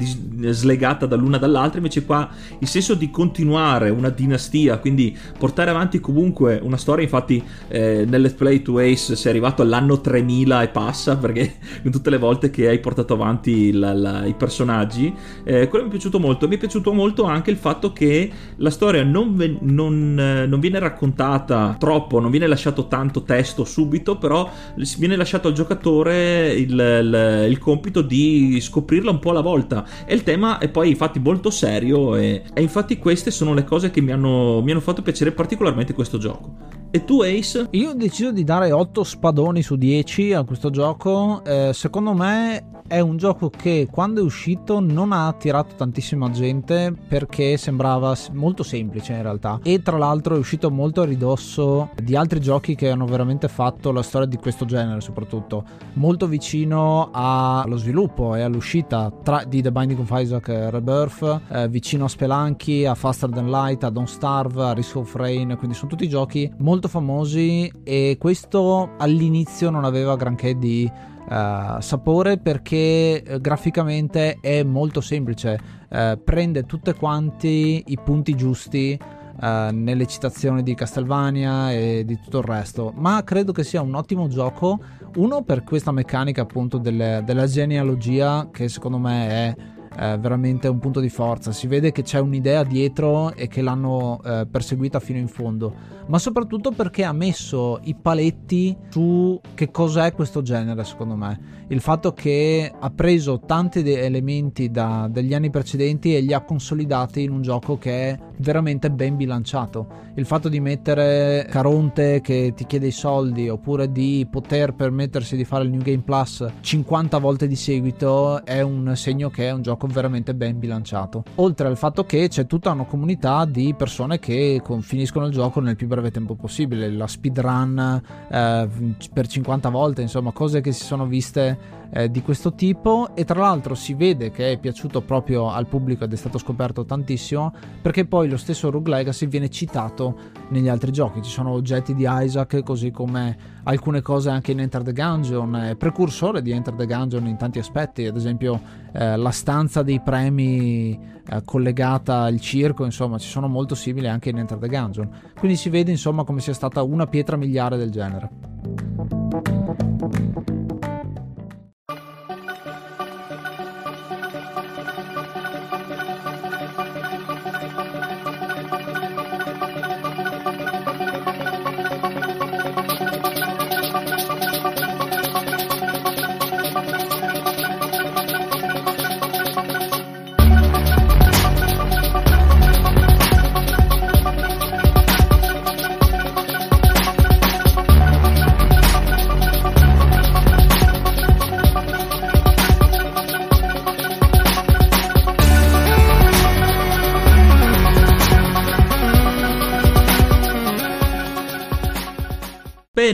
slegata 0.52 1.06
dall'una 1.06 1.38
dall'altra, 1.38 1.78
invece 1.78 2.04
qua 2.04 2.28
il 2.58 2.68
senso 2.68 2.94
di 2.94 3.10
continuare 3.10 3.90
una 3.90 4.10
dinastia, 4.10 4.78
quindi 4.78 5.16
portare 5.38 5.70
avanti 5.70 6.00
comunque 6.00 6.58
una 6.62 6.76
storia, 6.76 7.04
infatti 7.04 7.42
eh, 7.68 8.04
nel 8.06 8.34
Play 8.34 8.62
to 8.62 8.78
Ace 8.78 9.16
sei 9.16 9.30
arrivato 9.30 9.62
all'anno 9.62 10.00
3000 10.00 10.62
e 10.62 10.68
passa, 10.68 11.16
perché 11.16 11.54
tutte 11.90 12.10
le 12.10 12.18
volte 12.18 12.50
che 12.50 12.68
hai 12.68 12.78
portato 12.78 13.14
avanti 13.14 13.72
la, 13.72 13.92
la, 13.92 14.24
i 14.24 14.34
personaggi, 14.34 15.12
eh, 15.44 15.68
quello 15.68 15.84
mi 15.84 15.90
è 15.90 15.92
piaciuto 15.92 16.18
molto, 16.18 16.48
mi 16.48 16.56
è 16.56 16.58
piaciuto 16.58 16.92
molto 16.92 17.24
anche 17.24 17.50
il 17.50 17.56
fatto 17.56 17.92
che 17.92 18.30
la 18.56 18.70
storia 18.70 19.02
non, 19.02 19.36
ve- 19.36 19.58
non, 19.60 20.18
eh, 20.18 20.46
non 20.46 20.60
viene 20.60 20.78
raccontata 20.78 21.76
troppo, 21.78 22.20
non 22.20 22.30
viene 22.30 22.46
lasciato 22.46 22.86
tanto 22.86 23.22
testo 23.22 23.64
subito, 23.64 24.16
però 24.18 24.50
viene 24.98 25.16
lasciato 25.16 25.48
al 25.48 25.54
giocatore 25.54 26.52
il, 26.52 26.70
il, 26.70 27.46
il 27.48 27.58
compito 27.58 28.02
di 28.02 28.45
scoprirla 28.60 29.10
un 29.10 29.18
po' 29.18 29.30
alla 29.30 29.40
volta. 29.40 29.86
E 30.04 30.14
il 30.14 30.22
tema 30.22 30.58
è 30.58 30.68
poi 30.68 30.90
infatti 30.90 31.18
molto 31.18 31.50
serio 31.50 32.16
e, 32.16 32.42
e 32.52 32.62
infatti 32.62 32.98
queste 32.98 33.30
sono 33.30 33.54
le 33.54 33.64
cose 33.64 33.90
che 33.90 34.00
mi 34.00 34.12
hanno, 34.12 34.62
mi 34.62 34.70
hanno 34.70 34.80
fatto 34.80 35.02
piacere 35.02 35.32
particolarmente 35.32 35.92
questo 35.92 36.18
gioco. 36.18 36.76
E 36.90 37.04
tu 37.04 37.20
Ace? 37.22 37.66
Io 37.72 37.90
ho 37.90 37.94
deciso 37.94 38.30
di 38.30 38.44
dare 38.44 38.72
8 38.72 39.04
spadoni 39.04 39.62
su 39.62 39.76
10 39.76 40.32
a 40.32 40.44
questo 40.44 40.70
gioco. 40.70 41.44
Eh, 41.44 41.72
secondo 41.74 42.14
me 42.14 42.76
è 42.88 43.00
un 43.00 43.16
gioco 43.16 43.50
che 43.50 43.88
quando 43.90 44.20
è 44.20 44.22
uscito 44.22 44.80
non 44.80 45.12
ha 45.12 45.26
attirato 45.26 45.74
tantissima 45.74 46.30
gente 46.30 46.94
perché 47.08 47.56
sembrava 47.56 48.16
molto 48.32 48.62
semplice 48.62 49.12
in 49.12 49.22
realtà. 49.22 49.58
E 49.62 49.82
tra 49.82 49.98
l'altro 49.98 50.36
è 50.36 50.38
uscito 50.38 50.70
molto 50.70 51.02
a 51.02 51.04
ridosso 51.04 51.90
di 52.00 52.14
altri 52.14 52.40
giochi 52.40 52.74
che 52.74 52.90
hanno 52.90 53.06
veramente 53.06 53.48
fatto 53.48 53.90
la 53.90 54.02
storia 54.02 54.26
di 54.28 54.36
questo 54.36 54.64
genere, 54.64 55.00
soprattutto. 55.00 55.64
Molto 55.94 56.26
vicino 56.26 57.10
allo 57.12 57.76
sviluppo 57.76 58.34
e 58.34 58.42
all'uscita 58.42 59.12
tra, 59.22 59.44
di 59.44 59.62
The 59.62 59.72
Binding 59.72 60.00
of 60.00 60.10
Isaac 60.12 60.48
Rebirth, 60.48 61.40
eh, 61.48 61.68
vicino 61.68 62.04
a 62.04 62.08
Spelunky, 62.08 62.84
a 62.84 62.94
Faster 62.94 63.30
Than 63.30 63.50
Light, 63.50 63.82
a 63.82 63.90
Don't 63.90 64.08
Starve, 64.08 64.62
a 64.62 64.72
Risk 64.72 64.96
of 64.96 65.14
Rain. 65.14 65.56
Quindi 65.58 65.76
sono 65.76 65.90
tutti 65.90 66.08
giochi 66.08 66.50
molto 66.58 66.85
molto 66.86 66.88
famosi 66.88 67.70
e 67.82 68.16
questo 68.18 68.90
all'inizio 68.96 69.70
non 69.70 69.84
aveva 69.84 70.16
granché 70.16 70.56
di 70.56 70.90
uh, 70.90 71.80
sapore 71.80 72.38
perché 72.38 73.22
uh, 73.26 73.40
graficamente 73.40 74.38
è 74.40 74.62
molto 74.62 75.00
semplice, 75.00 75.58
uh, 75.88 76.22
prende 76.22 76.64
tutti 76.64 76.92
quanti 76.94 77.82
i 77.86 77.98
punti 78.02 78.34
giusti 78.34 78.98
nelle 79.38 80.06
citazioni 80.06 80.62
di 80.62 80.74
Castlevania 80.74 81.70
e 81.70 82.04
di 82.06 82.18
tutto 82.18 82.38
il 82.38 82.44
resto, 82.44 82.90
ma 82.96 83.22
credo 83.22 83.52
che 83.52 83.64
sia 83.64 83.82
un 83.82 83.94
ottimo 83.94 84.28
gioco, 84.28 84.80
uno 85.16 85.42
per 85.42 85.62
questa 85.62 85.92
meccanica 85.92 86.40
appunto 86.40 86.78
delle, 86.78 87.20
della 87.22 87.46
genealogia 87.46 88.48
che 88.50 88.70
secondo 88.70 88.96
me 88.96 89.28
è 89.28 89.56
veramente 89.96 90.68
un 90.68 90.78
punto 90.78 91.00
di 91.00 91.08
forza. 91.08 91.52
Si 91.52 91.66
vede 91.66 91.92
che 91.92 92.02
c'è 92.02 92.18
un'idea 92.18 92.62
dietro 92.64 93.32
e 93.34 93.48
che 93.48 93.62
l'hanno 93.62 94.20
eh, 94.24 94.46
perseguita 94.50 95.00
fino 95.00 95.18
in 95.18 95.28
fondo, 95.28 95.72
ma 96.06 96.18
soprattutto 96.18 96.70
perché 96.70 97.04
ha 97.04 97.12
messo 97.12 97.80
i 97.82 97.94
paletti 97.94 98.76
su 98.90 99.40
che 99.54 99.70
cos'è 99.70 100.12
questo 100.12 100.42
genere, 100.42 100.84
secondo 100.84 101.16
me. 101.16 101.54
Il 101.68 101.80
fatto 101.80 102.12
che 102.12 102.72
ha 102.78 102.90
preso 102.90 103.40
tanti 103.40 103.80
elementi 103.90 104.70
da, 104.70 105.08
dagli 105.10 105.34
anni 105.34 105.50
precedenti 105.50 106.14
e 106.14 106.20
li 106.20 106.32
ha 106.32 106.42
consolidati 106.42 107.22
in 107.22 107.32
un 107.32 107.42
gioco 107.42 107.76
che 107.76 108.10
è 108.10 108.18
veramente 108.36 108.90
ben 108.90 109.16
bilanciato. 109.16 110.04
Il 110.14 110.26
fatto 110.26 110.48
di 110.48 110.60
mettere 110.60 111.46
Caronte 111.50 112.20
che 112.20 112.52
ti 112.54 112.66
chiede 112.66 112.86
i 112.86 112.92
soldi 112.92 113.48
oppure 113.48 113.90
di 113.90 114.26
poter 114.30 114.74
permettersi 114.74 115.36
di 115.36 115.44
fare 115.44 115.64
il 115.64 115.70
New 115.70 115.82
Game 115.82 116.02
Plus 116.02 116.46
50 116.60 117.18
volte 117.18 117.48
di 117.48 117.56
seguito 117.56 118.44
è 118.44 118.60
un 118.60 118.92
segno 118.94 119.28
che 119.28 119.48
è 119.48 119.52
un 119.52 119.62
gioco 119.62 119.85
veramente 119.86 120.34
ben 120.34 120.58
bilanciato. 120.58 121.24
Oltre 121.36 121.66
al 121.66 121.76
fatto 121.76 122.04
che 122.04 122.28
c'è 122.28 122.46
tutta 122.46 122.70
una 122.70 122.84
comunità 122.84 123.44
di 123.44 123.74
persone 123.76 124.18
che 124.18 124.62
finiscono 124.80 125.26
il 125.26 125.32
gioco 125.32 125.60
nel 125.60 125.76
più 125.76 125.86
breve 125.86 126.10
tempo 126.10 126.34
possibile, 126.34 126.90
la 126.90 127.06
speedrun 127.06 128.02
eh, 128.30 128.68
per 129.12 129.26
50 129.26 129.68
volte, 129.68 130.02
insomma, 130.02 130.32
cose 130.32 130.60
che 130.60 130.72
si 130.72 130.84
sono 130.84 131.06
viste 131.06 131.84
eh, 131.90 132.10
di 132.10 132.22
questo 132.22 132.54
tipo. 132.54 133.14
E 133.14 133.24
tra 133.24 133.40
l'altro 133.40 133.74
si 133.74 133.94
vede 133.94 134.30
che 134.30 134.52
è 134.52 134.58
piaciuto 134.58 135.02
proprio 135.02 135.50
al 135.50 135.66
pubblico 135.66 136.04
ed 136.04 136.12
è 136.12 136.16
stato 136.16 136.38
scoperto 136.38 136.84
tantissimo 136.84 137.52
perché 137.82 138.06
poi 138.06 138.28
lo 138.28 138.36
stesso 138.36 138.70
Rogue 138.70 138.94
Legacy 138.94 139.26
viene 139.26 139.48
citato 139.48 140.16
negli 140.48 140.68
altri 140.68 140.92
giochi. 140.92 141.22
Ci 141.22 141.30
sono 141.30 141.50
oggetti 141.50 141.94
di 141.94 142.06
Isaac 142.08 142.62
così 142.62 142.90
come 142.90 143.54
alcune 143.64 144.00
cose 144.00 144.30
anche 144.30 144.52
in 144.52 144.60
Enter 144.60 144.82
the 144.82 144.92
Gungeon 144.92 145.56
è 145.56 145.76
precursore 145.76 146.42
di 146.42 146.52
Enter 146.52 146.74
the 146.74 146.86
Gungeon 146.86 147.26
in 147.26 147.36
tanti 147.36 147.58
aspetti. 147.58 148.06
Ad 148.06 148.16
esempio 148.16 148.60
eh, 148.92 149.16
la 149.16 149.30
stanza 149.30 149.82
dei 149.82 150.00
premi 150.00 150.98
eh, 151.28 151.42
collegata 151.44 152.22
al 152.22 152.40
circo 152.40 152.84
insomma 152.84 153.18
ci 153.18 153.28
sono 153.28 153.48
molto 153.48 153.74
simili 153.74 154.08
anche 154.08 154.30
in 154.30 154.38
Enter 154.38 154.58
the 154.58 154.68
Gungeon. 154.68 155.08
Quindi 155.38 155.56
si 155.56 155.68
vede 155.68 155.90
insomma 155.90 156.24
come 156.24 156.40
sia 156.40 156.54
stata 156.54 156.82
una 156.82 157.06
pietra 157.06 157.36
miliare 157.36 157.76
del 157.76 157.90
genere 157.90 158.30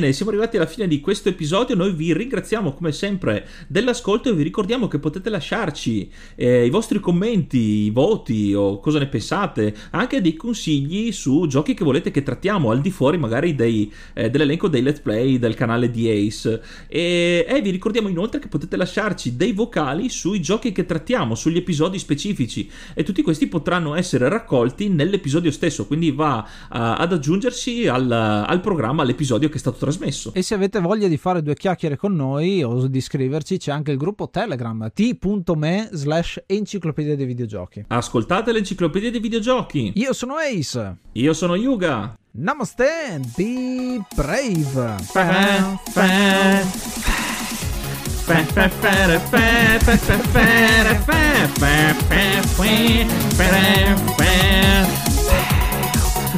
Bene, 0.02 0.14
siamo 0.14 0.32
arrivati 0.32 0.56
alla 0.56 0.66
fine 0.66 0.88
di 0.88 0.98
questo 0.98 1.28
episodio. 1.28 1.76
Noi 1.76 1.92
vi 1.92 2.12
ringraziamo 2.12 2.72
come 2.72 2.90
sempre 2.90 3.46
dell'ascolto 3.68 4.28
e 4.30 4.32
vi 4.32 4.42
ricordiamo 4.42 4.88
che 4.88 4.98
potete 4.98 5.30
lasciarci 5.30 6.10
eh, 6.34 6.66
i 6.66 6.70
vostri 6.70 6.98
commenti, 6.98 7.84
i 7.84 7.90
voti 7.90 8.52
o 8.52 8.80
cosa 8.80 8.98
ne 8.98 9.06
pensate, 9.06 9.72
anche 9.90 10.20
dei 10.20 10.34
consigli 10.34 11.12
su 11.12 11.46
giochi 11.46 11.74
che 11.74 11.84
volete 11.84 12.10
che 12.10 12.24
trattiamo 12.24 12.72
al 12.72 12.80
di 12.80 12.90
fuori 12.90 13.16
magari 13.16 13.54
dei, 13.54 13.92
eh, 14.14 14.28
dell'elenco 14.28 14.66
dei 14.66 14.82
let's 14.82 14.98
play 14.98 15.38
del 15.38 15.54
canale 15.54 15.88
di 15.88 16.10
Ace. 16.10 16.60
E, 16.88 17.46
e 17.48 17.60
vi 17.60 17.70
ricordiamo 17.70 18.08
inoltre 18.08 18.40
che 18.40 18.48
potete 18.48 18.76
lasciarci 18.76 19.36
dei 19.36 19.52
vocali 19.52 20.08
sui 20.08 20.42
giochi 20.42 20.72
che 20.72 20.84
trattiamo, 20.84 21.36
sugli 21.36 21.58
episodi 21.58 22.00
specifici 22.00 22.68
e 22.92 23.04
tutti 23.04 23.22
questi 23.22 23.46
potranno 23.46 23.94
essere 23.94 24.28
raccolti 24.28 24.88
nell'episodio 24.88 25.52
stesso, 25.52 25.86
quindi 25.86 26.10
va 26.10 26.38
uh, 26.38 26.66
ad 26.70 27.12
aggiungersi 27.12 27.86
al, 27.86 28.10
al 28.10 28.60
programma, 28.60 29.02
all'episodio 29.02 29.48
che 29.48 29.54
è 29.54 29.58
stato 29.58 29.72
stato 29.72 29.78
trasmesso. 29.92 30.32
E 30.34 30.42
se 30.42 30.54
avete 30.54 30.80
voglia 30.80 31.08
di 31.08 31.16
fare 31.16 31.42
due 31.42 31.54
chiacchiere 31.54 31.96
con 31.96 32.14
noi 32.14 32.62
o 32.62 32.86
di 32.86 32.98
iscriverci, 32.98 33.58
c'è 33.58 33.70
anche 33.70 33.92
il 33.92 33.96
gruppo 33.98 34.28
Telegram 34.28 34.90
t.me 34.92 35.88
slash 35.92 36.42
enciclopedia 36.46 37.16
dei 37.16 37.26
videogiochi. 37.26 37.84
Ascoltate 37.88 38.52
l'enciclopedia 38.52 39.10
dei 39.10 39.20
videogiochi. 39.20 39.92
Io 39.96 40.12
sono 40.12 40.34
Ace. 40.36 40.96
Io 41.12 41.32
sono 41.32 41.54
Yuga. 41.54 42.16
Namaste, 42.32 43.20
be 43.36 44.00
brave. 44.14 44.96